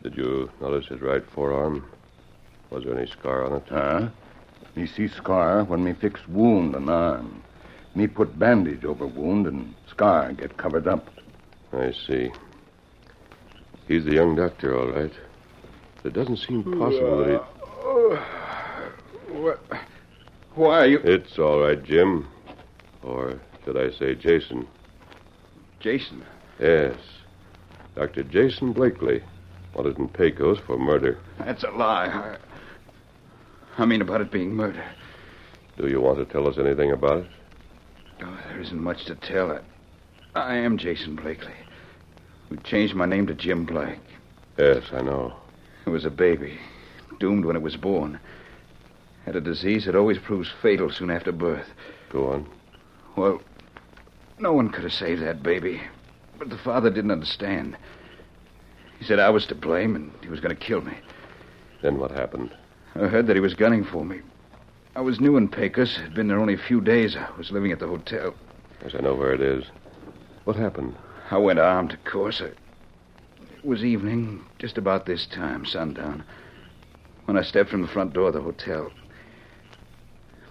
Did 0.05 0.17
you 0.17 0.49
notice 0.61 0.87
his 0.87 1.01
right 1.01 1.29
forearm? 1.35 1.85
Was 2.71 2.85
there 2.85 2.97
any 2.97 3.11
scar 3.11 3.45
on 3.45 3.55
it? 3.55 3.65
Huh? 3.69 4.09
Me 4.77 4.87
see 4.87 5.09
scar 5.09 5.65
when 5.65 5.83
me 5.83 5.95
fix 5.95 6.21
wound 6.29 6.77
on 6.77 6.89
arm. 6.89 7.43
Me 7.97 8.07
put 8.07 8.39
bandage 8.39 8.85
over 8.85 9.05
wound 9.05 9.49
and 9.49 9.75
scar 9.89 10.33
get 10.33 10.57
covered 10.57 10.87
up. 10.87 11.11
I 11.73 11.93
see. 12.07 12.31
He's 13.91 14.05
the 14.05 14.15
young 14.15 14.37
doctor, 14.37 14.79
all 14.79 14.93
right. 14.93 15.11
It 16.05 16.13
doesn't 16.13 16.37
seem 16.37 16.63
possible 16.63 17.25
that 17.25 17.43
he. 19.27 19.35
What? 19.37 19.61
Why 20.55 20.79
are 20.79 20.87
you. 20.87 21.01
It's 21.03 21.37
all 21.41 21.63
right, 21.63 21.83
Jim. 21.83 22.29
Or 23.03 23.41
should 23.65 23.77
I 23.77 23.91
say 23.99 24.15
Jason? 24.15 24.69
Jason. 25.81 26.23
Yes. 26.61 26.95
Dr. 27.97 28.23
Jason 28.23 28.73
Blakely. 28.73 29.25
Wanted 29.75 29.99
in 29.99 30.07
Pecos 30.07 30.61
for 30.65 30.79
murder. 30.79 31.19
That's 31.41 31.65
a 31.65 31.71
lie. 31.71 32.07
I, 32.07 33.83
I 33.83 33.87
mean 33.87 34.03
about 34.03 34.21
it 34.21 34.31
being 34.31 34.55
murder. 34.55 34.85
Do 35.79 35.89
you 35.89 36.01
want 36.01 36.19
to 36.19 36.33
tell 36.33 36.47
us 36.47 36.59
anything 36.59 36.93
about 36.93 37.25
it? 37.25 37.27
Oh, 38.23 38.39
there 38.51 38.61
isn't 38.61 38.81
much 38.81 39.05
to 39.07 39.17
tell. 39.17 39.51
I, 39.51 39.63
I 40.39 40.55
am 40.59 40.79
Jason 40.79 41.17
Blakely. 41.17 41.55
We 42.51 42.57
changed 42.59 42.95
my 42.95 43.07
name 43.07 43.29
to 43.29 43.35
Jim 43.35 43.65
Blake. 43.65 44.01
Yes, 44.59 44.83
I 44.93 45.01
know. 45.03 45.33
It 45.87 45.91
was 45.91 46.05
a 46.05 46.11
baby, 46.11 46.59
doomed 47.21 47.45
when 47.45 47.57
it 47.57 47.63
was 47.63 47.77
born. 47.77 48.19
Had 49.25 49.37
a 49.37 49.41
disease 49.41 49.87
that 49.87 49.95
always 49.95 50.19
proves 50.19 50.51
fatal 50.61 50.91
soon 50.91 51.11
after 51.11 51.31
birth. 51.31 51.69
Go 52.11 52.33
on. 52.33 52.47
Well, 53.17 53.41
no 54.41 54.53
one 54.53 54.71
could 54.71 54.83
have 54.83 54.93
saved 54.93 55.23
that 55.23 55.43
baby. 55.43 55.81
But 56.39 56.51
the 56.51 56.59
father 56.59 56.91
didn't 56.91 57.13
understand. 57.13 57.77
He 58.99 59.05
said 59.05 59.21
I 59.21 59.31
was 59.31 59.47
to 59.47 59.55
blame 59.55 59.95
and 59.95 60.11
he 60.21 60.29
was 60.29 60.41
going 60.41 60.55
to 60.55 60.61
kill 60.61 60.81
me. 60.81 60.95
Then 61.83 61.99
what 61.99 62.11
happened? 62.11 62.51
I 62.97 63.07
heard 63.07 63.29
that 63.29 63.37
he 63.37 63.41
was 63.41 63.55
gunning 63.55 63.85
for 63.85 64.05
me. 64.05 64.21
I 64.97 65.03
was 65.03 65.21
new 65.21 65.37
in 65.37 65.49
Pecos. 65.49 65.97
Had 65.97 66.15
been 66.15 66.27
there 66.27 66.41
only 66.41 66.55
a 66.55 66.59
few 66.59 66.81
days. 66.81 67.17
I 67.17 67.31
was 67.39 67.53
living 67.53 67.71
at 67.71 67.79
the 67.79 67.87
hotel. 67.87 68.35
Yes, 68.83 68.95
I 68.99 69.03
know 69.03 69.15
where 69.15 69.33
it 69.33 69.41
is. 69.41 69.65
What 70.45 70.57
happened? 70.57 70.97
I 71.31 71.39
went 71.39 71.61
armed, 71.61 71.93
of 71.93 72.05
course. 72.05 72.41
It 72.41 72.57
was 73.63 73.85
evening, 73.85 74.45
just 74.59 74.77
about 74.77 75.07
this 75.07 75.27
time, 75.27 75.65
sundown, 75.65 76.25
when 77.27 77.39
I 77.39 77.43
stepped 77.43 77.71
from 77.71 77.83
the 77.83 77.89
front 77.89 78.13
door 78.13 78.29
of 78.29 78.35
the 78.35 78.41
hotel. 78.41 78.91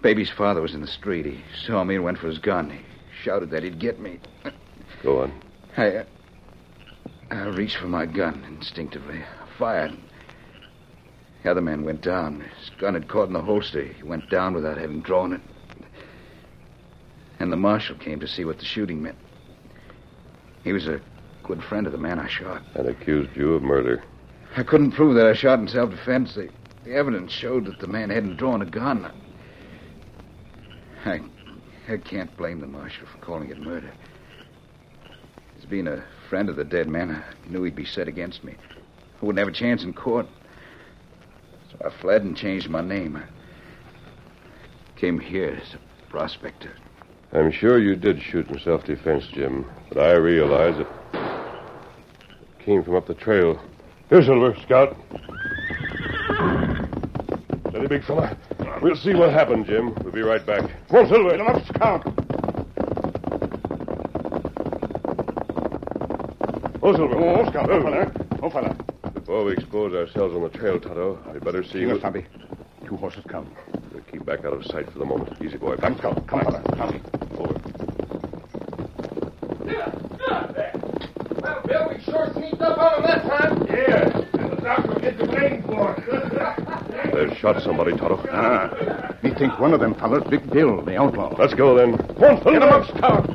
Baby's 0.01 0.29
father 0.29 0.62
was 0.62 0.74
in 0.74 0.79
the 0.79 0.88
street. 0.88 1.25
He 1.25 1.43
saw 1.65 1.83
me 1.83 1.95
and 1.95 2.03
went 2.05 2.17
for 2.17 2.27
his 2.27 2.38
gun. 2.38 2.69
He 2.69 2.79
shouted 3.24 3.50
that 3.50 3.63
he'd 3.63 3.79
get 3.79 4.00
me. 4.00 4.19
Go 5.03 5.24
on. 5.24 5.33
I, 5.75 5.98
uh, 5.98 6.03
I 7.29 7.48
reached 7.48 7.75
for 7.75 7.88
my 7.88 8.05
gun 8.05 8.45
instinctively. 8.48 9.17
I 9.17 9.57
fired. 9.57 9.98
The 11.43 11.51
other 11.51 11.62
man 11.62 11.83
went 11.83 12.01
down. 12.01 12.39
His 12.39 12.69
gun 12.79 12.93
had 12.93 13.09
caught 13.09 13.27
in 13.27 13.33
the 13.33 13.41
holster. 13.41 13.83
He 13.83 14.03
went 14.03 14.29
down 14.29 14.53
without 14.53 14.77
having 14.77 15.01
drawn 15.01 15.33
it. 15.33 15.41
And 17.39 17.51
the 17.51 17.57
marshal 17.57 17.98
came 17.98 18.21
to 18.21 18.27
see 18.27 18.45
what 18.45 18.59
the 18.59 18.65
shooting 18.65 19.01
meant. 19.01 19.17
He 20.63 20.74
was 20.74 20.88
a 20.88 21.01
good 21.44 21.63
friend 21.63 21.86
of 21.88 21.94
the 21.94 21.98
man 21.98 22.20
I 22.20 22.28
shot. 22.28 22.62
And 22.75 22.88
accused 22.88 23.36
you 23.36 23.54
of 23.54 23.63
murder. 23.63 24.04
I 24.56 24.63
couldn't 24.63 24.92
prove 24.92 25.16
that 25.16 25.28
I 25.28 25.34
shot 25.34 25.60
in 25.60 25.68
self 25.68 25.92
defense. 25.92 26.36
The, 26.36 26.50
the 26.84 26.94
evidence 26.94 27.32
showed 27.32 27.66
that 27.66 27.80
the 27.80 27.88
man 27.88 28.10
hadn't 28.10 28.38
drawn 28.38 28.62
a 28.62 28.66
gun. 28.66 29.12
I, 31.06 31.22
I 31.88 31.98
can't 31.98 32.36
blame 32.38 32.60
the 32.60 32.68
marshal 32.68 33.08
for 33.08 33.18
calling 33.20 33.50
it 33.50 33.60
murder. 33.60 33.92
As 35.58 35.66
being 35.66 35.88
a 35.88 36.04
friend 36.30 36.50
of 36.50 36.56
the 36.56 36.63
dead 36.63 36.88
man, 36.88 37.12
I 37.12 37.50
knew 37.50 37.63
he'd 37.63 37.75
be 37.75 37.86
set 37.86 38.08
against 38.08 38.44
me. 38.44 38.56
I 39.22 39.25
wouldn't 39.25 39.39
have 39.39 39.48
a 39.48 39.58
chance 39.58 39.84
in 39.84 39.94
court. 39.94 40.28
So 41.72 41.86
I 41.86 41.89
fled 42.01 42.24
and 42.24 42.36
changed 42.36 42.70
my 42.70 42.82
name. 42.82 43.16
I 43.18 43.24
came 45.00 45.20
here 45.20 45.60
as 45.62 45.74
a 45.74 46.10
prospector. 46.10 46.72
I'm 47.31 47.51
sure 47.51 47.77
you 47.77 47.95
did 47.95 48.21
shoot 48.21 48.48
in 48.50 48.59
self 48.59 48.83
defense, 48.86 49.27
Jim, 49.27 49.69
but 49.89 50.00
I 50.00 50.13
realize 50.13 50.79
it 50.79 50.88
came 52.59 52.83
from 52.83 52.95
up 52.95 53.05
the 53.07 53.13
trail. 53.13 53.62
Here, 54.09 54.24
Silver, 54.24 54.55
Scout. 54.63 54.98
Steady, 57.69 57.88
big 57.88 58.03
fella. 58.03 58.36
We'll 58.81 58.95
see 58.95 59.13
what 59.13 59.31
happened, 59.31 59.67
Jim. 59.67 59.93
We'll 60.03 60.12
be 60.12 60.21
right 60.21 60.43
back. 60.43 60.69
Come 60.89 61.05
on, 61.05 61.07
Silver. 61.09 61.29
Get 61.29 61.39
him 61.39 61.48
up, 61.48 61.65
Scout. 61.67 62.03
Oh, 66.81 66.95
Silver. 66.95 67.15
Oh, 67.15 67.50
Scout. 67.50 67.69
Oh, 67.69 67.81
fella. 67.83 68.12
Oh, 68.41 68.50
fella. 68.50 68.75
Before 69.13 69.43
we 69.43 69.53
expose 69.53 69.93
ourselves 69.93 70.33
on 70.33 70.41
the 70.41 70.50
trail, 70.50 70.79
Tonto, 70.79 71.19
we'd 71.31 71.43
better 71.43 71.63
see. 71.63 71.81
Yes, 71.81 72.01
what-. 72.01 72.24
Two 72.86 72.98
horses 72.98 73.24
come. 73.27 73.48
We'll 73.93 74.01
keep 74.12 74.25
back 74.25 74.45
out 74.45 74.53
of 74.53 74.65
sight 74.65 74.91
for 74.91 74.98
the 74.98 75.05
moment. 75.05 75.39
Easy, 75.43 75.57
boy. 75.57 75.75
Back, 75.75 75.98
Scout. 76.00 76.25
Come, 76.25 76.41
fella. 76.41 76.63
Come. 76.75 77.09
shot 87.39 87.62
somebody, 87.63 87.91
Tonto. 87.91 88.19
Ah. 88.31 89.15
Me 89.24 89.34
think 89.34 89.58
one 89.60 89.74
of 89.74 89.79
them 89.79 89.96
fellas, 89.96 90.24
Big 90.29 90.50
Bill, 90.51 90.84
the 90.84 90.98
outlaw. 90.98 91.34
Let's 91.38 91.53
go 91.53 91.75
then. 91.75 91.93
One, 91.93 92.36
Get 92.43 92.55
him 92.55 92.63
up, 92.63 92.88
Scout. 92.89 93.25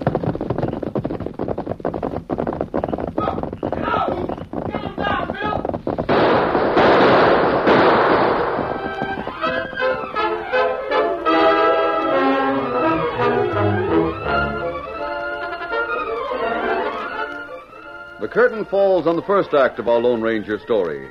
The 18.21 18.29
curtain 18.29 18.65
falls 18.67 19.07
on 19.07 19.17
the 19.17 19.23
first 19.23 19.55
act 19.55 19.79
of 19.79 19.89
our 19.89 19.99
Lone 19.99 20.21
Ranger 20.21 20.59
story. 20.59 21.11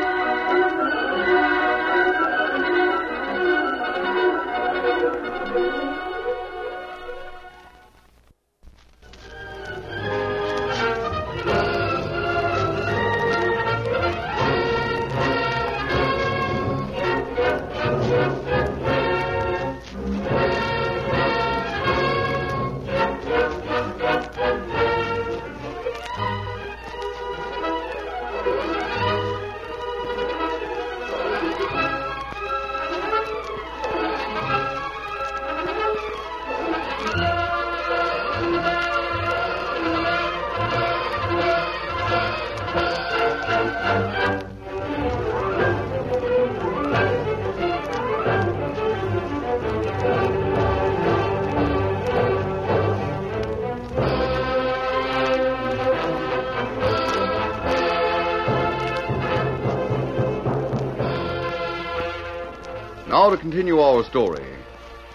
Continue 63.51 63.81
our 63.81 64.01
story. 64.05 64.45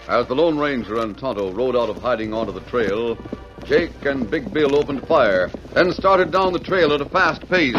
As 0.07 0.27
the 0.27 0.35
Lone 0.35 0.59
Ranger 0.59 0.99
and 0.99 1.17
Tonto 1.17 1.51
rode 1.53 1.75
out 1.75 1.89
of 1.89 1.97
hiding 1.97 2.35
onto 2.35 2.51
the 2.51 2.61
trail, 2.69 3.17
Jake 3.65 4.05
and 4.05 4.29
Big 4.29 4.53
Bill 4.53 4.75
opened 4.75 5.07
fire, 5.07 5.49
then 5.73 5.91
started 5.91 6.29
down 6.29 6.53
the 6.53 6.59
trail 6.59 6.93
at 6.93 7.01
a 7.01 7.05
fast 7.05 7.41
pace. 7.49 7.73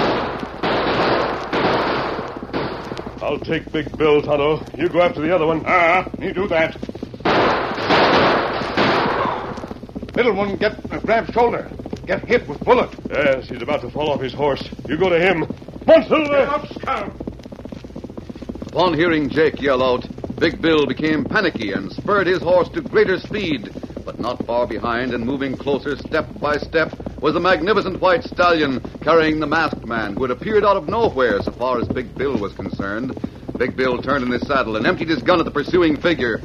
I'll 3.22 3.38
take 3.38 3.70
Big 3.70 3.96
Bill, 3.96 4.20
Tonto. 4.20 4.60
You 4.76 4.88
go 4.88 5.00
after 5.00 5.20
the 5.20 5.32
other 5.32 5.46
one. 5.46 5.62
Ah, 5.64 6.10
you 6.18 6.32
do 6.32 6.48
that. 6.48 6.74
Middle 10.16 10.34
one 10.34 10.56
get 10.56 10.72
uh, 10.92 10.98
grab 10.98 11.32
shoulder. 11.32 11.70
Get 12.04 12.24
hit 12.24 12.48
with 12.48 12.58
bullet. 12.64 12.92
Yes, 13.08 13.48
he's 13.48 13.62
about 13.62 13.82
to 13.82 13.90
fall 13.90 14.10
off 14.10 14.20
his 14.20 14.34
horse. 14.34 14.68
You 14.88 14.96
go 14.98 15.08
to 15.08 15.20
him. 15.20 15.46
Come 15.86 16.02
on, 16.02 16.24
Get 16.24 16.48
up, 16.48 16.66
Scout. 16.72 17.12
Upon 18.66 18.94
hearing 18.94 19.30
Jake 19.30 19.62
yell 19.62 19.84
out, 19.84 20.04
Big 20.38 20.62
Bill 20.62 20.86
became 20.86 21.24
panicky 21.24 21.72
and 21.72 21.90
spurred 21.90 22.28
his 22.28 22.40
horse 22.40 22.68
to 22.68 22.80
greater 22.80 23.18
speed. 23.18 23.72
But 24.04 24.20
not 24.20 24.46
far 24.46 24.68
behind 24.68 25.12
and 25.12 25.26
moving 25.26 25.56
closer 25.56 25.96
step 25.96 26.28
by 26.40 26.58
step 26.58 26.92
was 27.20 27.34
a 27.34 27.40
magnificent 27.40 28.00
white 28.00 28.22
stallion 28.22 28.80
carrying 29.02 29.40
the 29.40 29.48
masked 29.48 29.84
man 29.84 30.14
who 30.14 30.22
had 30.22 30.30
appeared 30.30 30.64
out 30.64 30.76
of 30.76 30.88
nowhere 30.88 31.40
so 31.42 31.50
far 31.50 31.80
as 31.80 31.88
Big 31.88 32.16
Bill 32.16 32.38
was 32.38 32.52
concerned. 32.52 33.16
Big 33.58 33.76
Bill 33.76 34.00
turned 34.00 34.24
in 34.24 34.30
his 34.30 34.46
saddle 34.46 34.76
and 34.76 34.86
emptied 34.86 35.08
his 35.08 35.22
gun 35.22 35.40
at 35.40 35.44
the 35.44 35.50
pursuing 35.50 35.96
figure. 35.96 36.40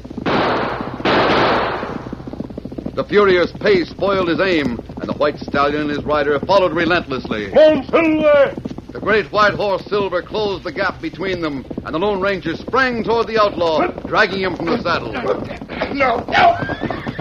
The 2.95 3.06
furious 3.08 3.51
pace 3.51 3.89
spoiled 3.89 4.27
his 4.27 4.39
aim, 4.39 4.79
and 4.99 5.08
the 5.08 5.13
white 5.13 5.38
stallion 5.38 5.82
and 5.82 5.89
his 5.91 6.03
rider 6.03 6.39
followed 6.39 6.73
relentlessly. 6.73 7.51
Come 7.51 7.77
on, 7.77 7.84
Silver! 7.89 8.62
The 8.93 8.99
great 8.99 9.32
white 9.32 9.56
horse 9.56 9.84
Silver 9.86 10.21
closed 10.21 10.63
the 10.63 10.71
gap 10.71 11.01
between 11.01 11.41
them, 11.41 11.65
and 11.84 11.95
the 11.95 11.97
Lone 11.97 12.21
Ranger 12.21 12.56
sprang 12.56 13.03
toward 13.03 13.25
the 13.25 13.41
outlaw, 13.41 13.88
dragging 14.06 14.41
him 14.41 14.56
from 14.56 14.67
the 14.67 14.79
saddle. 14.84 15.12
No, 15.12 16.23
no. 16.27 16.56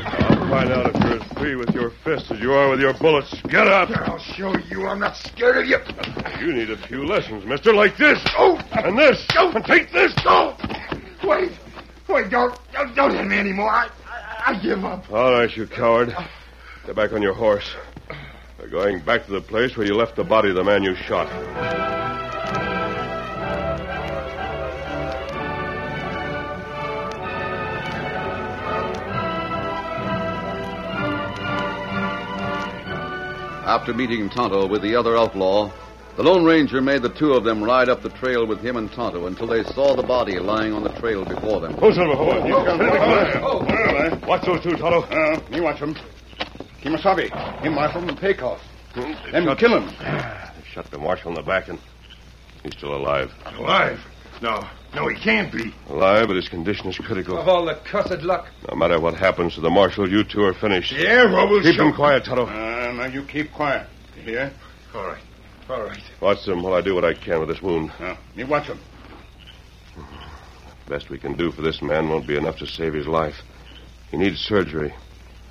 I'll 0.04 0.50
find 0.50 0.70
out 0.70 0.94
if 0.94 1.02
you're 1.02 1.18
as 1.18 1.32
free 1.38 1.56
with 1.56 1.70
your 1.74 1.90
fists 2.04 2.30
as 2.30 2.40
you 2.40 2.52
are 2.52 2.68
with 2.68 2.80
your 2.80 2.92
bullets. 2.92 3.35
Get 3.48 3.68
up! 3.68 3.88
I'll 3.90 4.18
show 4.18 4.54
you 4.68 4.87
I'm 4.87 4.98
not 4.98 5.16
scared 5.16 5.56
of 5.56 5.64
you. 5.64 5.78
You 6.46 6.52
need 6.52 6.68
a 6.70 6.76
few 6.76 7.06
lessons, 7.06 7.46
mister, 7.46 7.72
like 7.72 7.96
this. 7.96 8.22
Oh, 8.37 8.61
And 8.72 8.98
this. 8.98 9.26
Go! 9.32 9.50
And 9.52 9.64
take 9.64 9.90
this. 9.92 10.12
Oh, 10.26 10.54
wait, 11.24 11.52
wait, 12.06 12.28
don't, 12.28 12.54
don't, 12.74 12.94
don't 12.94 13.14
hit 13.14 13.26
me 13.26 13.38
anymore. 13.38 13.70
I, 13.70 13.88
I, 14.06 14.42
I 14.48 14.62
give 14.62 14.85
up. 14.85 15.11
All 15.11 15.32
right, 15.32 15.56
you 15.56 15.66
coward. 15.66 16.14
Get 16.85 16.96
back 16.96 17.14
on 17.14 17.22
your 17.22 17.32
horse. 17.35 17.74
We're 18.72 18.85
going 18.85 19.04
back 19.04 19.26
to 19.26 19.32
the 19.32 19.42
place 19.42 19.76
where 19.76 19.87
you 19.87 19.94
left 19.94 20.16
the 20.16 20.24
body 20.24 20.48
of 20.48 20.54
the 20.54 20.64
man 20.64 20.82
you 20.82 20.94
shot. 20.94 21.28
After 33.66 33.92
meeting 33.92 34.30
Tonto 34.30 34.66
with 34.66 34.80
the 34.80 34.96
other 34.96 35.18
outlaw, 35.18 35.70
the 36.16 36.22
Lone 36.22 36.44
Ranger 36.44 36.80
made 36.80 37.02
the 37.02 37.11
two 37.11 37.32
of 37.32 37.44
them 37.44 37.62
ride 37.62 37.90
up 37.90 38.02
the 38.02 38.08
trail 38.08 38.46
with 38.46 38.61
him 38.61 38.76
and 38.76 38.90
Tonto 38.90 39.26
until 39.26 39.48
they 39.48 39.64
saw 39.64 39.94
the 39.94 40.02
body 40.02 40.38
lying 40.38 40.72
on 40.72 40.82
the 40.82 40.92
trail 40.98 41.26
before 41.26 41.61
them. 41.61 41.76
Oh, 41.82 41.92
Silver, 41.92 42.14
hold 42.14 42.37
on. 42.37 42.46
You 42.46 42.54
come. 42.54 42.80
Oh, 43.42 43.66
oh, 43.68 44.26
Watch 44.26 44.46
those 44.46 44.62
two, 44.62 44.76
Tonto. 44.78 45.02
Uh, 45.02 45.42
me 45.50 45.61
watch 45.61 45.78
him. 45.78 45.94
Kimasabi, 46.82 47.30
him 47.62 47.74
rifle 47.76 48.04
from 48.04 48.16
Pecos. 48.16 48.60
Them 48.94 49.56
kill 49.56 49.80
him. 49.80 49.88
They 50.56 50.68
shot 50.68 50.90
the 50.90 50.98
marshal 50.98 51.30
in 51.30 51.34
the 51.34 51.42
back, 51.42 51.68
and 51.68 51.78
he's 52.62 52.72
still 52.74 52.94
alive. 52.94 53.30
Alive? 53.56 53.98
No, 54.42 54.66
no, 54.94 55.08
he 55.08 55.18
can't 55.18 55.52
be. 55.52 55.72
Alive, 55.88 56.26
but 56.26 56.36
his 56.36 56.48
condition 56.48 56.88
is 56.88 56.98
critical. 56.98 57.38
Of 57.38 57.48
all 57.48 57.64
the 57.64 57.76
cussed 57.90 58.22
luck. 58.22 58.48
No 58.68 58.76
matter 58.76 58.98
what 59.00 59.14
happens 59.14 59.54
to 59.54 59.60
the 59.60 59.70
marshal, 59.70 60.10
you 60.10 60.24
two 60.24 60.42
are 60.42 60.54
finished. 60.54 60.92
Yeah, 60.92 61.22
Robles. 61.22 61.62
Keep 61.64 61.80
him 61.80 61.92
quiet, 61.94 62.24
Tonto. 62.24 62.46
Uh, 62.46 62.92
now 62.92 63.06
you 63.06 63.24
keep 63.24 63.52
quiet. 63.52 63.86
You 64.16 64.22
hear? 64.22 64.52
All 64.94 65.06
right. 65.06 65.22
All 65.68 65.82
right. 65.84 66.02
Watch 66.20 66.44
them 66.44 66.62
while 66.62 66.74
I 66.74 66.80
do 66.80 66.94
what 66.94 67.04
I 67.04 67.14
can 67.14 67.38
with 67.40 67.48
this 67.48 67.62
wound. 67.62 67.92
Now, 68.00 68.18
me 68.34 68.44
watch 68.44 68.66
him. 68.66 68.78
Best 70.88 71.08
we 71.08 71.18
can 71.18 71.36
do 71.36 71.52
for 71.52 71.62
this 71.62 71.80
man 71.80 72.08
won't 72.08 72.26
be 72.26 72.36
enough 72.36 72.58
to 72.58 72.66
save 72.66 72.92
his 72.92 73.06
life. 73.06 73.36
He 74.10 74.16
needs 74.16 74.38
surgery. 74.40 74.92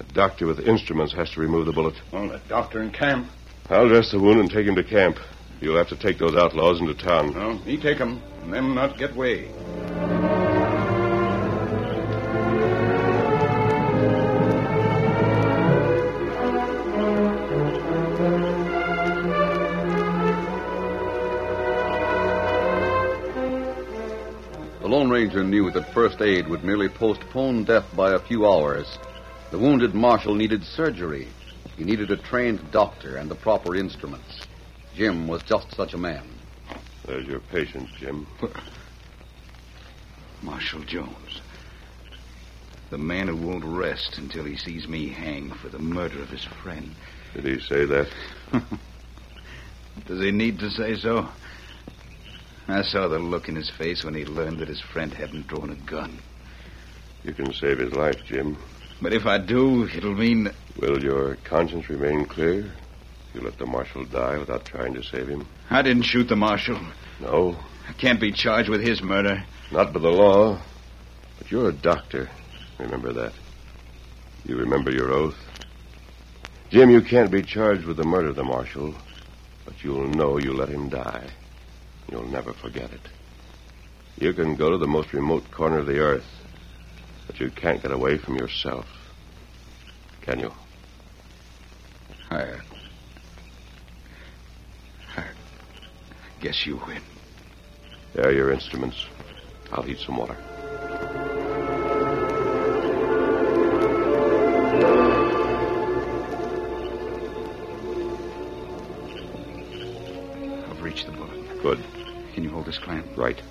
A 0.01 0.13
doctor 0.13 0.47
with 0.47 0.67
instruments 0.67 1.13
has 1.13 1.29
to 1.31 1.41
remove 1.41 1.67
the 1.67 1.73
bullet. 1.73 1.93
Well, 2.11 2.27
the 2.27 2.41
doctor 2.49 2.81
in 2.81 2.89
camp. 2.89 3.27
I'll 3.69 3.87
dress 3.87 4.09
the 4.09 4.19
wound 4.19 4.39
and 4.39 4.49
take 4.49 4.65
him 4.65 4.75
to 4.75 4.83
camp. 4.83 5.19
You'll 5.61 5.77
have 5.77 5.89
to 5.89 5.95
take 5.95 6.17
those 6.17 6.35
outlaws 6.35 6.79
into 6.79 6.95
town. 6.95 7.33
No, 7.35 7.59
me 7.59 7.77
take 7.77 7.99
him, 7.99 8.19
and 8.41 8.51
them 8.51 8.73
not 8.73 8.97
get 8.97 9.15
way. 9.15 9.49
The 24.81 24.87
Lone 24.87 25.11
Ranger 25.11 25.43
knew 25.43 25.69
that 25.69 25.93
first 25.93 26.19
aid 26.21 26.47
would 26.47 26.63
merely 26.63 26.89
postpone 26.89 27.65
death 27.65 27.85
by 27.95 28.13
a 28.13 28.19
few 28.19 28.47
hours. 28.47 28.97
The 29.51 29.59
wounded 29.59 29.93
marshal 29.93 30.33
needed 30.33 30.63
surgery. 30.63 31.27
He 31.75 31.83
needed 31.83 32.09
a 32.09 32.15
trained 32.15 32.71
doctor 32.71 33.17
and 33.17 33.29
the 33.29 33.35
proper 33.35 33.75
instruments. 33.75 34.45
Jim 34.95 35.27
was 35.27 35.43
just 35.43 35.75
such 35.75 35.93
a 35.93 35.97
man. 35.97 36.23
There's 37.05 37.27
your 37.27 37.41
patient, 37.41 37.89
Jim. 37.99 38.25
Marshal 40.41 40.81
Jones. 40.83 41.41
The 42.91 42.97
man 42.97 43.27
who 43.27 43.35
won't 43.35 43.65
rest 43.65 44.17
until 44.17 44.45
he 44.45 44.55
sees 44.55 44.87
me 44.87 45.09
hang 45.09 45.51
for 45.51 45.67
the 45.67 45.79
murder 45.79 46.21
of 46.21 46.29
his 46.29 46.45
friend. 46.45 46.95
Did 47.33 47.45
he 47.45 47.59
say 47.59 47.85
that? 47.85 48.07
Does 50.07 50.21
he 50.21 50.31
need 50.31 50.59
to 50.59 50.69
say 50.69 50.95
so? 50.95 51.27
I 52.69 52.83
saw 52.83 53.09
the 53.09 53.19
look 53.19 53.49
in 53.49 53.55
his 53.55 53.69
face 53.69 54.05
when 54.05 54.13
he 54.13 54.23
learned 54.23 54.59
that 54.59 54.69
his 54.69 54.81
friend 54.81 55.13
hadn't 55.13 55.47
drawn 55.47 55.71
a 55.71 55.75
gun. 55.75 56.19
You 57.23 57.33
can 57.33 57.53
save 57.53 57.79
his 57.79 57.93
life, 57.93 58.23
Jim. 58.25 58.57
But 59.01 59.13
if 59.13 59.25
I 59.25 59.39
do, 59.39 59.87
it'll 59.87 60.13
mean 60.15 60.51
Will 60.79 61.03
your 61.03 61.35
conscience 61.43 61.89
remain 61.89 62.25
clear? 62.25 62.71
You 63.33 63.41
let 63.41 63.57
the 63.57 63.65
marshal 63.65 64.05
die 64.05 64.37
without 64.37 64.65
trying 64.65 64.93
to 64.93 65.03
save 65.03 65.27
him? 65.27 65.47
I 65.69 65.81
didn't 65.81 66.03
shoot 66.03 66.27
the 66.27 66.35
marshal. 66.35 66.79
No, 67.19 67.57
I 67.87 67.93
can't 67.93 68.19
be 68.19 68.31
charged 68.31 68.69
with 68.69 68.81
his 68.81 69.01
murder. 69.01 69.43
not 69.71 69.93
by 69.93 69.99
the 69.99 70.09
law. 70.09 70.59
But 71.37 71.51
you're 71.51 71.69
a 71.69 71.73
doctor. 71.73 72.29
Remember 72.77 73.13
that. 73.13 73.33
You 74.45 74.57
remember 74.57 74.91
your 74.91 75.11
oath. 75.11 75.37
Jim, 76.69 76.89
you 76.89 77.01
can't 77.01 77.31
be 77.31 77.41
charged 77.41 77.85
with 77.85 77.97
the 77.97 78.03
murder 78.03 78.29
of 78.29 78.35
the 78.35 78.43
marshal, 78.43 78.95
but 79.65 79.83
you'll 79.83 80.07
know 80.07 80.37
you 80.37 80.53
let 80.53 80.69
him 80.69 80.89
die. 80.89 81.27
You'll 82.09 82.27
never 82.27 82.53
forget 82.53 82.91
it. 82.91 83.01
You 84.19 84.33
can 84.33 84.55
go 84.55 84.69
to 84.69 84.77
the 84.77 84.87
most 84.87 85.13
remote 85.13 85.49
corner 85.51 85.79
of 85.79 85.85
the 85.85 85.99
earth, 85.99 86.25
but 87.31 87.39
you 87.39 87.49
can't 87.49 87.81
get 87.81 87.91
away 87.91 88.17
from 88.17 88.35
yourself. 88.35 88.85
Can 90.21 90.39
you? 90.39 90.53
I. 92.29 92.55
I 95.15 95.23
guess 96.41 96.65
you 96.65 96.81
win. 96.85 97.01
There 98.13 98.27
are 98.27 98.33
your 98.33 98.51
instruments. 98.51 99.05
I'll 99.71 99.83
heat 99.83 99.99
some 99.99 100.17
water. 100.17 100.35
I've 110.69 110.81
reached 110.81 111.05
the 111.05 111.13
bullet. 111.13 111.61
Good. 111.61 111.81
Can 112.33 112.43
you 112.43 112.49
hold 112.49 112.65
this 112.65 112.77
clamp? 112.77 113.07
Right. 113.15 113.41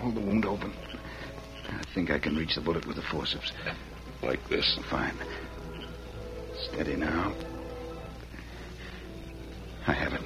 Hold 0.00 0.16
the 0.16 0.20
wound 0.20 0.44
open. 0.44 0.74
I 1.78 1.82
think 1.94 2.10
I 2.10 2.18
can 2.18 2.36
reach 2.36 2.54
the 2.54 2.60
bullet 2.60 2.86
with 2.86 2.96
the 2.96 3.02
forceps. 3.02 3.52
Like 4.22 4.46
this. 4.48 4.78
Fine. 4.90 5.16
Steady 6.70 6.96
now. 6.96 7.32
I 9.86 9.92
have 9.92 10.12
it. 10.12 10.20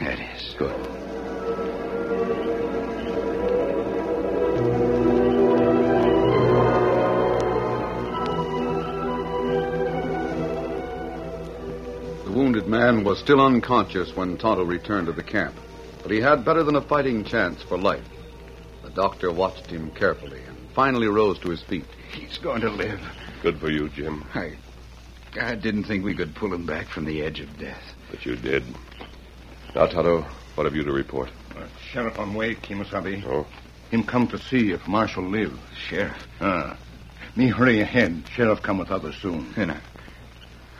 There 0.00 0.10
it 0.10 0.20
is. 0.20 0.54
Good. 0.58 0.74
The 12.24 12.32
wounded 12.32 12.66
man 12.66 13.04
was 13.04 13.18
still 13.18 13.40
unconscious 13.40 14.16
when 14.16 14.36
Tonto 14.36 14.64
returned 14.64 15.06
to 15.06 15.12
the 15.12 15.22
camp, 15.22 15.54
but 16.02 16.10
he 16.10 16.20
had 16.20 16.44
better 16.44 16.62
than 16.62 16.76
a 16.76 16.80
fighting 16.80 17.24
chance 17.24 17.62
for 17.62 17.78
life. 17.78 18.04
The 19.00 19.08
doctor 19.08 19.32
watched 19.32 19.64
him 19.68 19.90
carefully 19.92 20.42
and 20.46 20.58
finally 20.74 21.06
rose 21.06 21.38
to 21.38 21.48
his 21.48 21.62
feet. 21.62 21.86
He's 22.12 22.36
going 22.36 22.60
to 22.60 22.68
live. 22.68 23.00
Good 23.42 23.58
for 23.58 23.70
you, 23.70 23.88
Jim. 23.88 24.26
I. 24.34 24.58
I 25.40 25.54
didn't 25.54 25.84
think 25.84 26.04
we 26.04 26.14
could 26.14 26.34
pull 26.34 26.52
him 26.52 26.66
back 26.66 26.86
from 26.88 27.06
the 27.06 27.22
edge 27.22 27.40
of 27.40 27.58
death. 27.58 27.82
But 28.10 28.26
you 28.26 28.36
did. 28.36 28.62
Now, 29.74 29.86
Tonto, 29.86 30.26
what 30.54 30.64
have 30.64 30.76
you 30.76 30.84
to 30.84 30.92
report? 30.92 31.30
Uh, 31.56 31.66
Sheriff 31.90 32.18
on 32.18 32.34
way, 32.34 32.54
Kimasabi. 32.54 33.24
Oh? 33.24 33.46
Him 33.90 34.04
come 34.04 34.28
to 34.28 34.38
see 34.38 34.70
if 34.70 34.86
Marshal 34.86 35.24
live. 35.24 35.58
Sheriff. 35.88 36.28
Ah. 36.38 36.76
Me 37.36 37.48
hurry 37.48 37.80
ahead. 37.80 38.24
Sheriff 38.34 38.60
come 38.60 38.76
with 38.76 38.90
others 38.90 39.16
soon. 39.22 39.50
Then 39.54 39.70
I, 39.70 39.80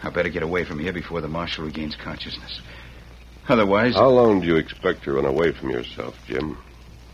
I 0.03 0.11
better 0.11 0.29
get 0.29 0.43
away 0.43 0.67
from 0.67 0.79
here 0.79 0.93
before 0.93 1.23
the 1.23 1.29
marshal 1.29 1.65
regains 1.65 1.97
consciousness. 1.97 2.61
Otherwise. 3.49 3.95
How 3.95 4.11
long 4.11 4.43
do 4.43 4.47
you 4.47 4.57
expect 4.57 5.05
to 5.05 5.13
run 5.13 5.25
away 5.25 5.53
from 5.53 5.71
yourself, 5.71 6.19
Jim? 6.27 6.59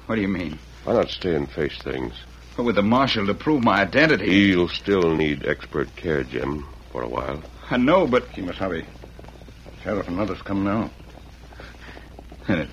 What 0.07 0.17
do 0.17 0.21
you 0.21 0.29
mean? 0.29 0.59
Why 0.87 0.93
not 0.93 1.11
stay 1.11 1.35
and 1.35 1.51
face 1.51 1.77
things? 1.83 2.15
But 2.57 2.63
with 2.63 2.77
the 2.77 2.83
marshal 2.83 3.27
to 3.27 3.35
prove 3.35 3.65
my 3.65 3.81
identity. 3.81 4.53
He'll 4.53 4.69
still 4.69 5.17
need 5.17 5.45
expert 5.45 5.97
care, 5.97 6.23
Jim, 6.23 6.65
for 6.93 7.03
a 7.03 7.09
while. 7.09 7.43
I 7.69 7.77
know, 7.77 8.07
but. 8.07 8.29
Kimasabi. 8.29 8.87
Sheriff 9.83 10.07
and 10.07 10.21
others 10.21 10.41
come 10.43 10.63
now. 10.63 10.93
Then 12.47 12.69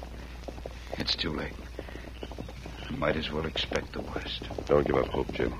it's 0.99 1.15
too 1.15 1.31
late. 1.31 1.53
I 2.87 2.91
might 2.93 3.15
as 3.15 3.31
well 3.31 3.47
expect 3.47 3.93
the 3.93 4.01
worst. 4.01 4.47
Don't 4.67 4.85
give 4.85 4.95
up 4.95 5.07
hope, 5.07 5.31
Jim. 5.31 5.51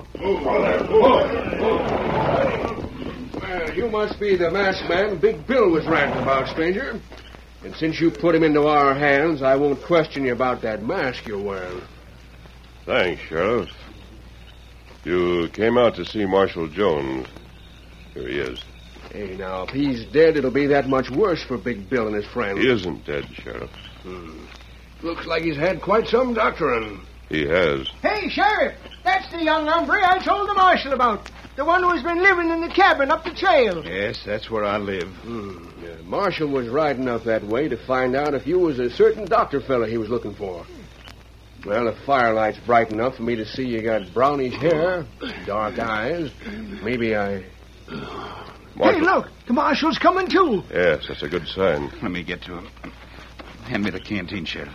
Well, 3.41 3.75
you 3.75 3.89
must 3.89 4.19
be 4.19 4.35
the 4.35 4.51
masked 4.51 4.87
man 4.87 5.17
Big 5.17 5.47
Bill 5.47 5.71
was 5.71 5.87
ranting 5.87 6.21
about, 6.21 6.49
stranger. 6.49 7.01
And 7.63 7.75
since 7.77 7.99
you 7.99 8.11
put 8.11 8.35
him 8.35 8.43
into 8.43 8.67
our 8.67 8.93
hands, 8.93 9.41
I 9.41 9.55
won't 9.55 9.81
question 9.81 10.25
you 10.25 10.33
about 10.33 10.61
that 10.61 10.83
mask 10.83 11.25
you're 11.25 11.41
wearing. 11.41 11.81
Thanks, 12.85 13.21
Sheriff. 13.23 13.69
You 15.05 15.49
came 15.53 15.77
out 15.77 15.95
to 15.95 16.05
see 16.05 16.25
Marshal 16.25 16.67
Jones. 16.67 17.27
Here 18.13 18.27
he 18.27 18.39
is. 18.39 18.63
Hey, 19.11 19.35
now, 19.37 19.63
if 19.63 19.69
he's 19.69 20.05
dead, 20.05 20.37
it'll 20.37 20.51
be 20.51 20.67
that 20.67 20.87
much 20.87 21.09
worse 21.09 21.43
for 21.43 21.57
Big 21.57 21.89
Bill 21.89 22.07
and 22.07 22.15
his 22.15 22.25
friends. 22.25 22.59
He 22.59 22.69
isn't 22.69 23.05
dead, 23.05 23.25
Sheriff. 23.33 23.69
Hmm. 24.03 24.45
Looks 25.01 25.25
like 25.25 25.43
he's 25.43 25.57
had 25.57 25.81
quite 25.81 26.07
some 26.07 26.33
doctoring. 26.33 27.01
He 27.29 27.45
has. 27.45 27.87
Hey, 28.01 28.29
Sheriff, 28.29 28.75
that's 29.03 29.29
the 29.31 29.43
young 29.43 29.67
hombre 29.67 29.99
I 30.01 30.19
told 30.19 30.49
the 30.49 30.53
marshal 30.53 30.93
about. 30.93 31.29
The 31.55 31.65
one 31.65 31.83
who's 31.83 32.01
been 32.01 32.21
living 32.21 32.49
in 32.49 32.61
the 32.61 32.69
cabin 32.69 33.11
up 33.11 33.23
the 33.23 33.33
trail. 33.33 33.85
Yes, 33.85 34.23
that's 34.25 34.49
where 34.49 34.65
I 34.65 34.77
live. 34.77 35.07
Hmm. 35.07 35.67
Yeah, 35.83 35.95
Marshal 36.03 36.47
was 36.47 36.67
riding 36.67 37.07
up 37.07 37.25
that 37.25 37.43
way 37.43 37.67
to 37.69 37.77
find 37.85 38.15
out 38.15 38.33
if 38.33 38.47
you 38.47 38.59
was 38.59 38.79
a 38.79 38.89
certain 38.89 39.25
doctor 39.25 39.61
fella 39.61 39.87
he 39.87 39.97
was 39.97 40.09
looking 40.09 40.33
for. 40.33 40.65
Well, 41.65 41.85
the 41.85 41.95
firelight's 42.05 42.59
bright 42.59 42.91
enough 42.91 43.15
for 43.15 43.23
me 43.23 43.35
to 43.37 43.45
see 43.45 43.63
you 43.63 43.81
got 43.81 44.13
brownish 44.13 44.53
hair, 44.55 45.05
dark 45.45 45.79
eyes. 45.79 46.29
Maybe 46.83 47.15
I. 47.15 47.45
Marshal. 48.75 48.99
Hey, 48.99 49.05
look, 49.05 49.29
the 49.47 49.53
marshal's 49.53 49.97
coming 49.97 50.27
too. 50.27 50.63
Yes, 50.73 51.05
that's 51.07 51.23
a 51.23 51.29
good 51.29 51.47
sign. 51.47 51.89
Let 52.01 52.11
me 52.11 52.23
get 52.23 52.41
to 52.43 52.57
him. 52.57 52.69
Hand 53.65 53.83
me 53.83 53.91
the 53.91 53.99
canteen, 53.99 54.45
Sheriff. 54.45 54.73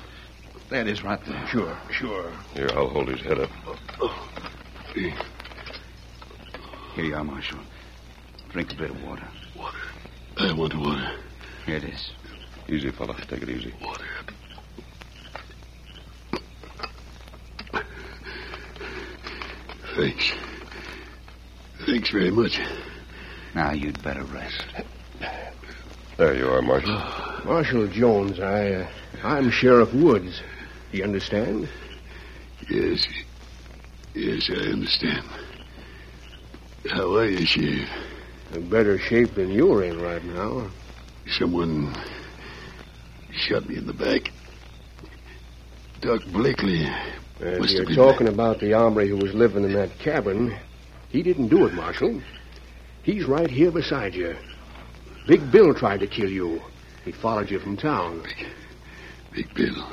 That 0.70 0.86
is 0.86 1.02
right 1.02 1.20
there. 1.26 1.46
Sure, 1.48 1.76
sure. 1.90 2.32
Here, 2.54 2.68
I'll 2.74 2.88
hold 2.88 3.08
his 3.08 3.20
head 3.20 3.38
up. 3.40 3.50
Here 4.94 5.14
you 7.04 7.14
are, 7.14 7.24
Marshal. 7.24 7.58
Drink 8.50 8.72
a 8.72 8.76
bit 8.76 8.90
of 8.90 9.02
water. 9.02 9.28
Water? 9.56 9.78
I 10.38 10.52
want 10.52 10.74
water. 10.74 11.18
Here 11.66 11.76
it 11.76 11.84
is. 11.84 12.10
Easy, 12.68 12.90
fella. 12.90 13.14
Take 13.28 13.42
it 13.42 13.50
easy. 13.50 13.74
Water. 13.82 14.04
Thanks. 19.98 20.32
Thanks 21.84 22.10
very 22.10 22.30
much. 22.30 22.60
Now 23.52 23.72
you'd 23.72 24.00
better 24.00 24.22
rest. 24.22 24.64
There 26.16 26.36
you 26.36 26.48
are, 26.48 26.62
Marshal. 26.62 27.02
Marshal 27.44 27.88
Jones, 27.88 28.38
I, 28.38 28.74
uh, 28.74 28.88
I'm 29.24 29.50
Sheriff 29.50 29.92
Woods. 29.92 30.40
Do 30.92 30.98
you 30.98 31.02
understand? 31.02 31.68
Yes. 32.70 33.08
Yes, 34.14 34.48
I 34.50 34.70
understand. 34.70 35.26
How 36.88 37.16
are 37.16 37.26
you, 37.26 37.44
Sheriff? 37.44 37.90
In 38.54 38.70
better 38.70 39.00
shape 39.00 39.34
than 39.34 39.50
you're 39.50 39.82
in 39.82 40.00
right 40.00 40.22
now. 40.22 40.70
Someone 41.28 41.92
shot 43.32 43.68
me 43.68 43.78
in 43.78 43.86
the 43.88 43.92
back. 43.92 44.30
Doc 46.00 46.20
Blakely. 46.30 46.88
If 47.40 47.60
Must 47.60 47.72
you're 47.72 47.82
have 47.82 47.88
been 47.88 47.96
talking 47.96 48.28
about 48.28 48.58
the 48.58 48.72
hombre 48.72 49.06
who 49.06 49.16
was 49.16 49.32
living 49.32 49.64
in 49.64 49.72
that 49.74 49.96
cabin, 49.98 50.56
he 51.08 51.22
didn't 51.22 51.48
do 51.48 51.66
it, 51.66 51.74
Marshal. 51.74 52.20
He's 53.02 53.26
right 53.26 53.50
here 53.50 53.70
beside 53.70 54.14
you. 54.14 54.36
Big 55.26 55.50
Bill 55.50 55.72
tried 55.72 56.00
to 56.00 56.06
kill 56.06 56.30
you. 56.30 56.60
He 57.04 57.12
followed 57.12 57.50
you 57.50 57.60
from 57.60 57.76
town. 57.76 58.22
Big 59.32 59.52
Bill. 59.54 59.86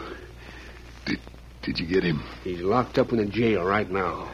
Did, 1.06 1.20
did 1.62 1.80
you 1.80 1.86
get 1.86 2.04
him? 2.04 2.24
He's 2.44 2.62
locked 2.62 2.98
up 2.98 3.12
in 3.12 3.18
the 3.18 3.26
jail 3.26 3.64
right 3.64 3.90
now. 3.90 4.32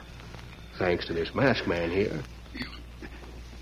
Thanks 0.77 1.05
to 1.07 1.13
this 1.13 1.35
masked 1.35 1.67
man 1.67 1.91
here. 1.91 2.23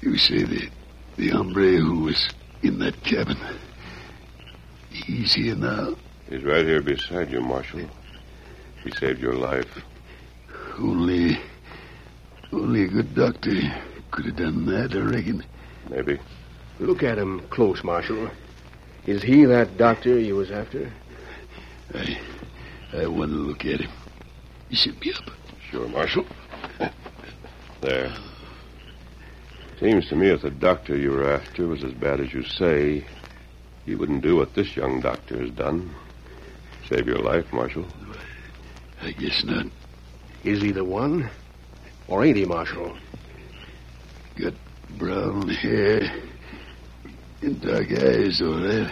You 0.02 0.18
say 0.18 0.44
the, 0.44 0.70
the 1.18 1.30
hombre 1.30 1.76
who 1.78 2.04
was 2.04 2.30
in 2.62 2.80
that 2.80 3.04
cabin. 3.04 3.38
He's 4.90 5.34
here 5.34 5.56
now. 5.56 5.96
He's 6.30 6.44
right 6.44 6.66
here 6.66 6.82
beside 6.82 7.32
you, 7.32 7.42
Marshal. 7.42 7.90
He 8.84 8.92
saved 8.92 9.20
your 9.20 9.36
life. 9.36 9.84
Only. 10.78 11.40
Only 12.52 12.84
a 12.84 12.88
good 12.88 13.14
doctor 13.16 13.52
could 14.12 14.26
have 14.26 14.38
done 14.38 14.66
that, 14.66 14.94
I 14.96 15.00
reckon. 15.00 15.44
Maybe. 15.90 16.20
Look 16.80 17.04
at 17.04 17.18
him 17.18 17.42
close, 17.50 17.84
Marshal. 17.84 18.30
Is 19.06 19.22
he 19.22 19.46
that 19.46 19.78
doctor 19.78 20.20
you 20.20 20.36
was 20.36 20.52
after? 20.52 20.92
I. 21.94 22.20
I 22.94 23.06
want 23.06 23.32
to 23.32 23.38
look 23.38 23.66
at 23.66 23.82
him. 23.82 23.92
You 24.70 24.78
sit 24.78 25.00
me 25.00 25.14
up. 25.14 25.30
Sure, 25.70 25.88
Marshal. 25.88 26.26
There. 27.82 28.14
Seems 29.80 30.10
to 30.10 30.16
me 30.16 30.30
if 30.30 30.42
the 30.42 30.50
doctor 30.50 30.98
you 30.98 31.12
were 31.12 31.32
after 31.32 31.68
was 31.68 31.84
as 31.84 31.94
bad 31.94 32.20
as 32.20 32.34
you 32.34 32.44
say, 32.44 33.06
he 33.86 33.96
wouldn't 33.96 34.22
do 34.22 34.36
what 34.36 34.54
this 34.56 34.76
young 34.76 35.00
doctor 35.00 35.40
has 35.40 35.52
done. 35.52 35.94
Save 36.90 37.08
your 37.08 37.20
life, 37.20 37.52
Marshal. 37.54 37.86
I 39.02 39.12
guess 39.12 39.44
not. 39.46 39.66
Is 40.44 40.62
he 40.62 40.72
the 40.72 40.84
one? 40.84 41.30
Or 42.08 42.24
ain't 42.24 42.38
he, 42.38 42.46
Marshal? 42.46 42.98
Got 44.40 44.54
brown 44.98 45.50
hair 45.50 46.12
and 47.42 47.62
dark 47.62 47.92
eyes, 47.92 48.42
all 48.42 48.60
right. 48.60 48.92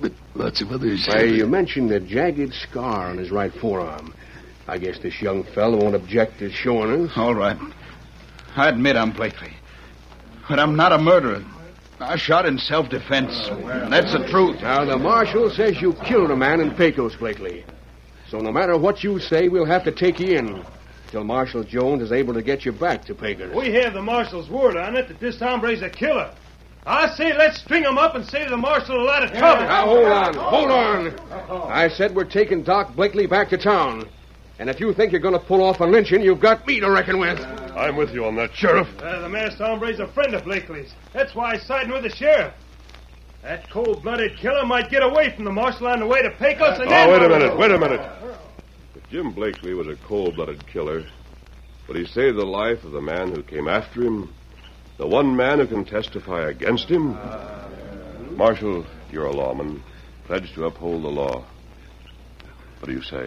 But 0.00 0.12
lots 0.34 0.62
of 0.62 0.72
others. 0.72 1.06
Why, 1.06 1.24
you 1.24 1.46
mentioned 1.46 1.92
a 1.92 2.00
jagged 2.00 2.54
scar 2.54 3.08
on 3.08 3.18
his 3.18 3.30
right 3.30 3.52
forearm. 3.52 4.14
I 4.66 4.78
guess 4.78 4.98
this 4.98 5.20
young 5.20 5.44
fellow 5.44 5.78
won't 5.78 5.94
object 5.94 6.38
to 6.38 6.50
showing 6.50 7.06
us. 7.06 7.12
All 7.16 7.34
right. 7.34 7.58
I 8.56 8.68
admit 8.68 8.96
I'm 8.96 9.12
Blakely. 9.12 9.52
But 10.48 10.58
I'm 10.58 10.74
not 10.74 10.92
a 10.92 10.98
murderer. 10.98 11.44
I 12.00 12.16
shot 12.16 12.46
in 12.46 12.58
self-defense. 12.58 13.50
That's 13.90 14.12
the 14.12 14.26
truth. 14.30 14.62
Now, 14.62 14.84
the 14.84 14.96
marshal 14.96 15.50
says 15.50 15.80
you 15.80 15.92
killed 16.04 16.30
a 16.30 16.36
man 16.36 16.60
in 16.60 16.74
Pecos, 16.74 17.14
Blakely. 17.16 17.64
So 18.30 18.38
no 18.38 18.52
matter 18.52 18.78
what 18.78 19.02
you 19.02 19.18
say, 19.18 19.48
we'll 19.48 19.64
have 19.64 19.82
to 19.84 19.92
take 19.92 20.20
you 20.20 20.38
in. 20.38 20.64
till 21.10 21.24
Marshal 21.24 21.64
Jones 21.64 22.00
is 22.00 22.12
able 22.12 22.32
to 22.34 22.42
get 22.42 22.64
you 22.64 22.70
back 22.70 23.04
to 23.06 23.14
Pecos. 23.14 23.52
We 23.54 23.74
have 23.74 23.92
the 23.92 24.02
marshal's 24.02 24.48
word 24.48 24.76
on 24.76 24.96
it 24.96 25.08
that 25.08 25.18
this 25.18 25.40
hombre's 25.40 25.82
a 25.82 25.90
killer. 25.90 26.32
I 26.86 27.08
say 27.16 27.36
let's 27.36 27.60
string 27.60 27.82
him 27.82 27.98
up 27.98 28.14
and 28.14 28.24
save 28.24 28.48
the 28.48 28.56
marshal 28.56 29.02
a 29.02 29.04
lot 29.04 29.24
of 29.24 29.32
trouble. 29.32 29.64
Now, 29.64 29.84
hold 29.84 30.06
on, 30.06 30.34
hold 30.34 30.70
on. 30.70 31.72
I 31.72 31.88
said 31.88 32.14
we're 32.14 32.24
taking 32.24 32.62
Doc 32.62 32.94
Blakely 32.94 33.26
back 33.26 33.48
to 33.50 33.58
town. 33.58 34.08
And 34.60 34.70
if 34.70 34.78
you 34.78 34.92
think 34.94 35.10
you're 35.10 35.20
going 35.20 35.34
to 35.34 35.44
pull 35.44 35.64
off 35.64 35.80
a 35.80 35.84
lynching, 35.84 36.22
you've 36.22 36.40
got 36.40 36.66
me 36.66 36.80
to 36.80 36.90
reckon 36.90 37.18
with. 37.18 37.40
I'm 37.40 37.96
with 37.96 38.12
you 38.14 38.26
on 38.26 38.36
that, 38.36 38.54
Sheriff. 38.54 38.88
Uh, 38.98 39.20
the 39.20 39.28
masked 39.28 39.58
hombre's 39.58 39.98
a 39.98 40.06
friend 40.06 40.34
of 40.34 40.44
Blakely's. 40.44 40.92
That's 41.12 41.34
why 41.34 41.56
he's 41.56 41.66
siding 41.66 41.90
with 41.92 42.04
the 42.04 42.10
sheriff. 42.10 42.54
That 43.42 43.70
cold-blooded 43.70 44.36
killer 44.36 44.66
might 44.66 44.90
get 44.90 45.02
away 45.02 45.34
from 45.34 45.44
the 45.44 45.52
marshal 45.52 45.86
on 45.86 46.00
the 46.00 46.06
way 46.06 46.22
to 46.22 46.30
Pecos 46.30 46.78
and 46.78 46.88
Oh, 46.88 46.90
then... 46.90 47.10
wait 47.10 47.22
a 47.22 47.28
minute, 47.28 47.56
wait 47.58 47.70
a 47.70 47.78
minute. 47.78 48.00
If 48.94 49.08
Jim 49.08 49.32
Blakely 49.32 49.72
was 49.72 49.88
a 49.88 49.96
cold-blooded 49.96 50.66
killer, 50.66 51.06
but 51.86 51.96
he 51.96 52.04
saved 52.04 52.36
the 52.36 52.44
life 52.44 52.84
of 52.84 52.92
the 52.92 53.00
man 53.00 53.34
who 53.34 53.42
came 53.42 53.66
after 53.66 54.02
him, 54.02 54.32
the 54.98 55.06
one 55.06 55.34
man 55.34 55.58
who 55.58 55.66
can 55.66 55.84
testify 55.86 56.50
against 56.50 56.88
him. 56.88 57.16
Marshal, 58.36 58.84
you're 59.10 59.26
a 59.26 59.32
lawman, 59.32 59.82
pledged 60.26 60.54
to 60.54 60.66
uphold 60.66 61.02
the 61.02 61.08
law. 61.08 61.44
What 62.78 62.88
do 62.88 62.92
you 62.92 63.02
say? 63.02 63.26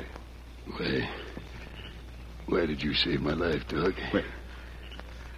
Why, 0.77 1.09
why 2.45 2.65
did 2.67 2.83
you 2.83 2.93
save 2.93 3.21
my 3.21 3.33
life, 3.33 3.67
Doc? 3.67 3.95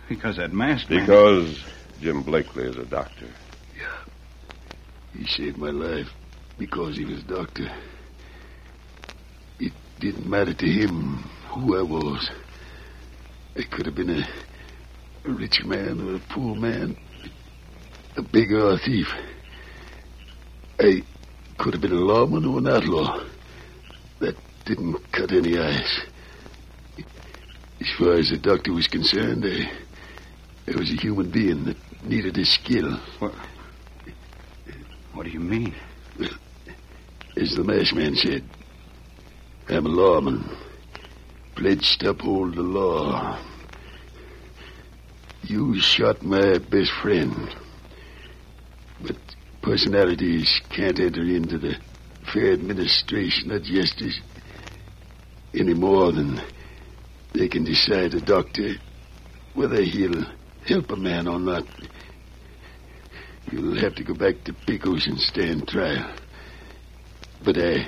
Because 0.10 0.36
that 0.36 0.52
masked 0.54 0.90
man... 0.90 1.00
Because 1.00 1.64
Jim 2.02 2.22
Blakely 2.24 2.66
is 2.66 2.76
a 2.76 2.86
doctor. 2.86 3.28
He 5.18 5.26
saved 5.28 5.58
my 5.58 5.70
life 5.70 6.08
because 6.58 6.98
he 6.98 7.06
was 7.06 7.20
a 7.20 7.28
doctor. 7.28 7.72
It 9.60 9.74
didn't 10.00 10.28
matter 10.28 10.54
to 10.54 10.66
him 10.66 11.24
who 11.50 11.78
I 11.78 11.82
was. 11.82 12.30
I 13.56 13.64
could 13.64 13.86
have 13.86 13.96
been 13.96 14.10
a, 14.10 14.28
a 15.26 15.32
rich 15.32 15.64
man 15.64 16.02
or 16.02 16.16
a 16.16 16.20
poor 16.34 16.56
man, 16.56 16.98
a 18.18 18.22
beggar 18.22 18.62
or 18.62 18.74
a 18.74 18.78
thief. 18.78 19.08
I 20.80 21.04
could 21.58 21.74
have 21.74 21.82
been 21.82 21.94
a 21.94 21.96
lawman 21.96 22.46
or 22.46 22.58
an 22.58 22.68
outlaw. 22.68 23.24
That 24.20 24.36
didn't 24.66 25.12
cut 25.14 25.32
any 25.32 25.58
ice. 25.58 26.02
As 27.80 27.88
far 27.98 28.14
as 28.14 28.30
the 28.30 28.38
doctor 28.38 28.74
was 28.74 28.88
concerned, 28.88 29.46
I, 29.46 29.72
I 30.68 30.78
was 30.78 30.92
a 30.92 30.96
human 30.96 31.32
being 31.32 31.66
that 31.66 31.78
needed 32.04 32.36
his 32.36 32.54
skill. 32.54 33.00
What, 33.20 33.34
what 35.16 35.26
do 35.26 35.32
you 35.32 35.40
mean? 35.40 35.74
As 37.38 37.56
the 37.56 37.64
masked 37.64 37.96
man 37.96 38.16
said, 38.16 38.44
I'm 39.70 39.86
a 39.86 39.90
lawman, 39.90 40.44
pledged 41.56 42.02
to 42.02 42.10
uphold 42.10 42.56
the 42.56 42.62
law. 42.62 43.40
You 45.44 45.80
shot 45.80 46.22
my 46.22 46.58
best 46.58 46.92
friend, 46.92 47.56
but 49.02 49.16
personalities 49.62 50.62
can't 50.70 51.00
enter 51.00 51.24
into 51.24 51.60
the 51.60 51.78
fair 52.34 52.52
administration 52.52 53.52
of 53.52 53.64
justice 53.64 54.20
any 55.54 55.74
more 55.74 56.12
than 56.12 56.42
they 57.34 57.48
can 57.48 57.64
decide 57.64 58.14
a 58.14 58.22
doctor 58.22 58.74
whether 59.54 59.82
he'll 59.82 60.26
help 60.66 60.92
a 60.92 60.96
man 60.98 61.28
or 61.28 61.40
not. 61.40 61.66
You'll 63.52 63.80
have 63.80 63.96
to 63.96 64.04
go 64.04 64.14
back 64.14 64.44
to 64.46 64.54
Pecos 64.66 65.08
and 65.08 65.20
stand 65.20 65.68
trial. 65.68 66.16
But 67.44 67.58
I, 67.58 67.88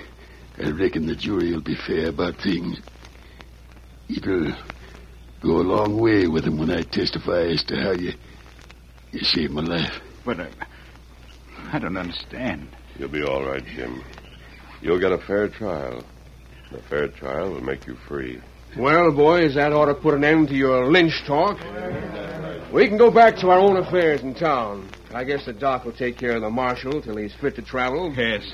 I 0.64 0.70
reckon 0.72 1.08
the 1.08 1.16
jury 1.16 1.52
will 1.52 1.62
be 1.62 1.76
fair 1.76 2.10
about 2.10 2.36
things. 2.38 2.80
It'll 4.10 4.54
go 5.42 5.58
a 5.58 5.64
long 5.64 6.00
way 6.00 6.28
with 6.28 6.46
them 6.46 6.58
when 6.58 6.70
I 6.70 6.84
testify 6.84 7.48
as 7.48 7.64
to 7.66 7.76
how 7.76 7.92
you, 7.92 8.14
you 9.12 9.20
saved 9.22 9.54
my 9.54 9.64
life. 9.64 10.00
But 10.24 10.40
I, 10.42 10.50
I 11.72 11.80
don't 11.80 11.98
understand. 11.98 12.68
You'll 12.98 13.10
be 13.10 13.24
all 13.24 13.44
right, 13.44 13.66
Jim. 13.66 14.04
You'll 14.82 15.00
get 15.00 15.12
a 15.12 15.18
fair 15.18 15.50
trial. 15.50 16.04
A 16.72 16.82
fair 16.90 17.08
trial 17.08 17.52
will 17.52 17.62
make 17.62 17.88
you 17.88 17.96
free. 18.08 18.42
Well, 18.78 19.12
boys, 19.12 19.56
that 19.56 19.74
ought 19.74 19.86
to 19.86 19.96
put 19.96 20.14
an 20.14 20.24
end 20.24 20.50
to 20.50 20.56
your 20.56 20.92
lynch 20.92 21.24
talk. 21.26 21.58
We 22.72 22.88
can 22.88 22.98
go 22.98 23.10
back 23.10 23.36
to 23.38 23.50
our 23.50 23.58
own 23.60 23.76
affairs 23.78 24.22
in 24.22 24.36
town. 24.36 24.88
I 25.12 25.24
guess 25.24 25.46
the 25.46 25.54
doc 25.54 25.84
will 25.84 25.94
take 25.94 26.18
care 26.18 26.36
of 26.36 26.42
the 26.42 26.50
marshal 26.52 27.02
till 27.02 27.18
he's 27.18 27.34
fit 27.34 27.56
to 27.56 27.64
travel. 27.64 28.14
Yes, 28.16 28.54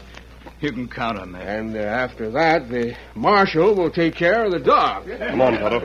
you 0.61 0.71
can 0.71 0.87
count 0.87 1.17
on 1.19 1.33
that. 1.33 1.45
And 1.45 1.75
uh, 1.75 1.79
after 1.79 2.31
that, 2.31 2.69
the 2.69 2.95
marshal 3.15 3.75
will 3.75 3.91
take 3.91 4.15
care 4.15 4.45
of 4.45 4.51
the 4.51 4.59
doc. 4.59 5.05
Come 5.05 5.41
on, 5.41 5.57
Tonto. 5.59 5.79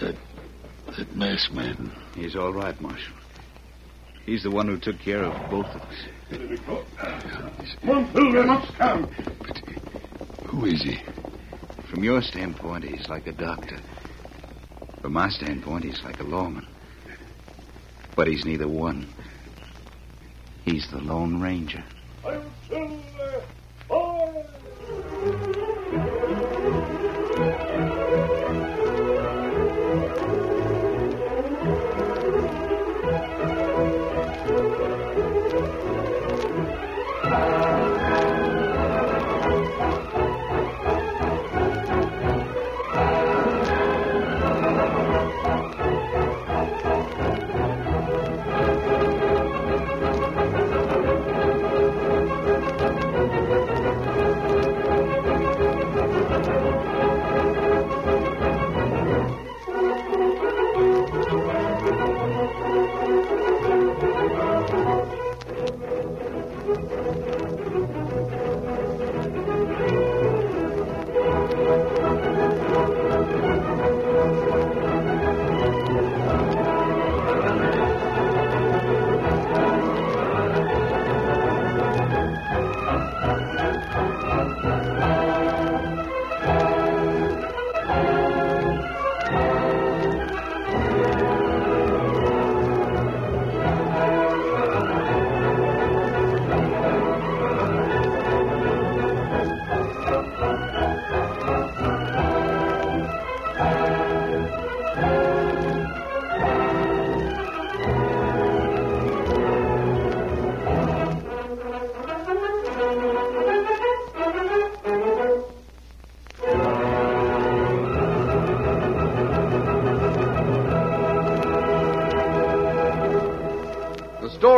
That, 0.00 0.16
that 0.96 1.14
masked 1.14 1.52
man. 1.52 1.92
He's 2.14 2.34
all 2.34 2.54
right, 2.54 2.80
Marshal. 2.80 3.14
He's 4.24 4.42
the 4.42 4.50
one 4.50 4.68
who 4.68 4.78
took 4.78 4.98
care 5.00 5.22
of 5.22 5.50
both 5.50 5.66
of 5.66 5.82
us. 5.82 5.96
Come 7.80 7.90
on, 7.90 8.12
Phil, 8.14 8.32
we 8.32 8.42
must 8.42 8.74
come. 8.78 9.10
But 9.42 9.58
who 10.46 10.64
is 10.64 10.82
he? 10.82 10.98
From 11.94 12.02
your 12.02 12.22
standpoint, 12.22 12.82
he's 12.82 13.08
like 13.08 13.28
a 13.28 13.32
doctor. 13.32 13.78
From 15.00 15.12
my 15.12 15.28
standpoint, 15.28 15.84
he's 15.84 16.02
like 16.02 16.18
a 16.18 16.24
lawman. 16.24 16.66
But 18.16 18.26
he's 18.26 18.44
neither 18.44 18.66
one. 18.66 19.14
He's 20.64 20.90
the 20.90 20.98
Lone 20.98 21.40
Ranger. 21.40 21.84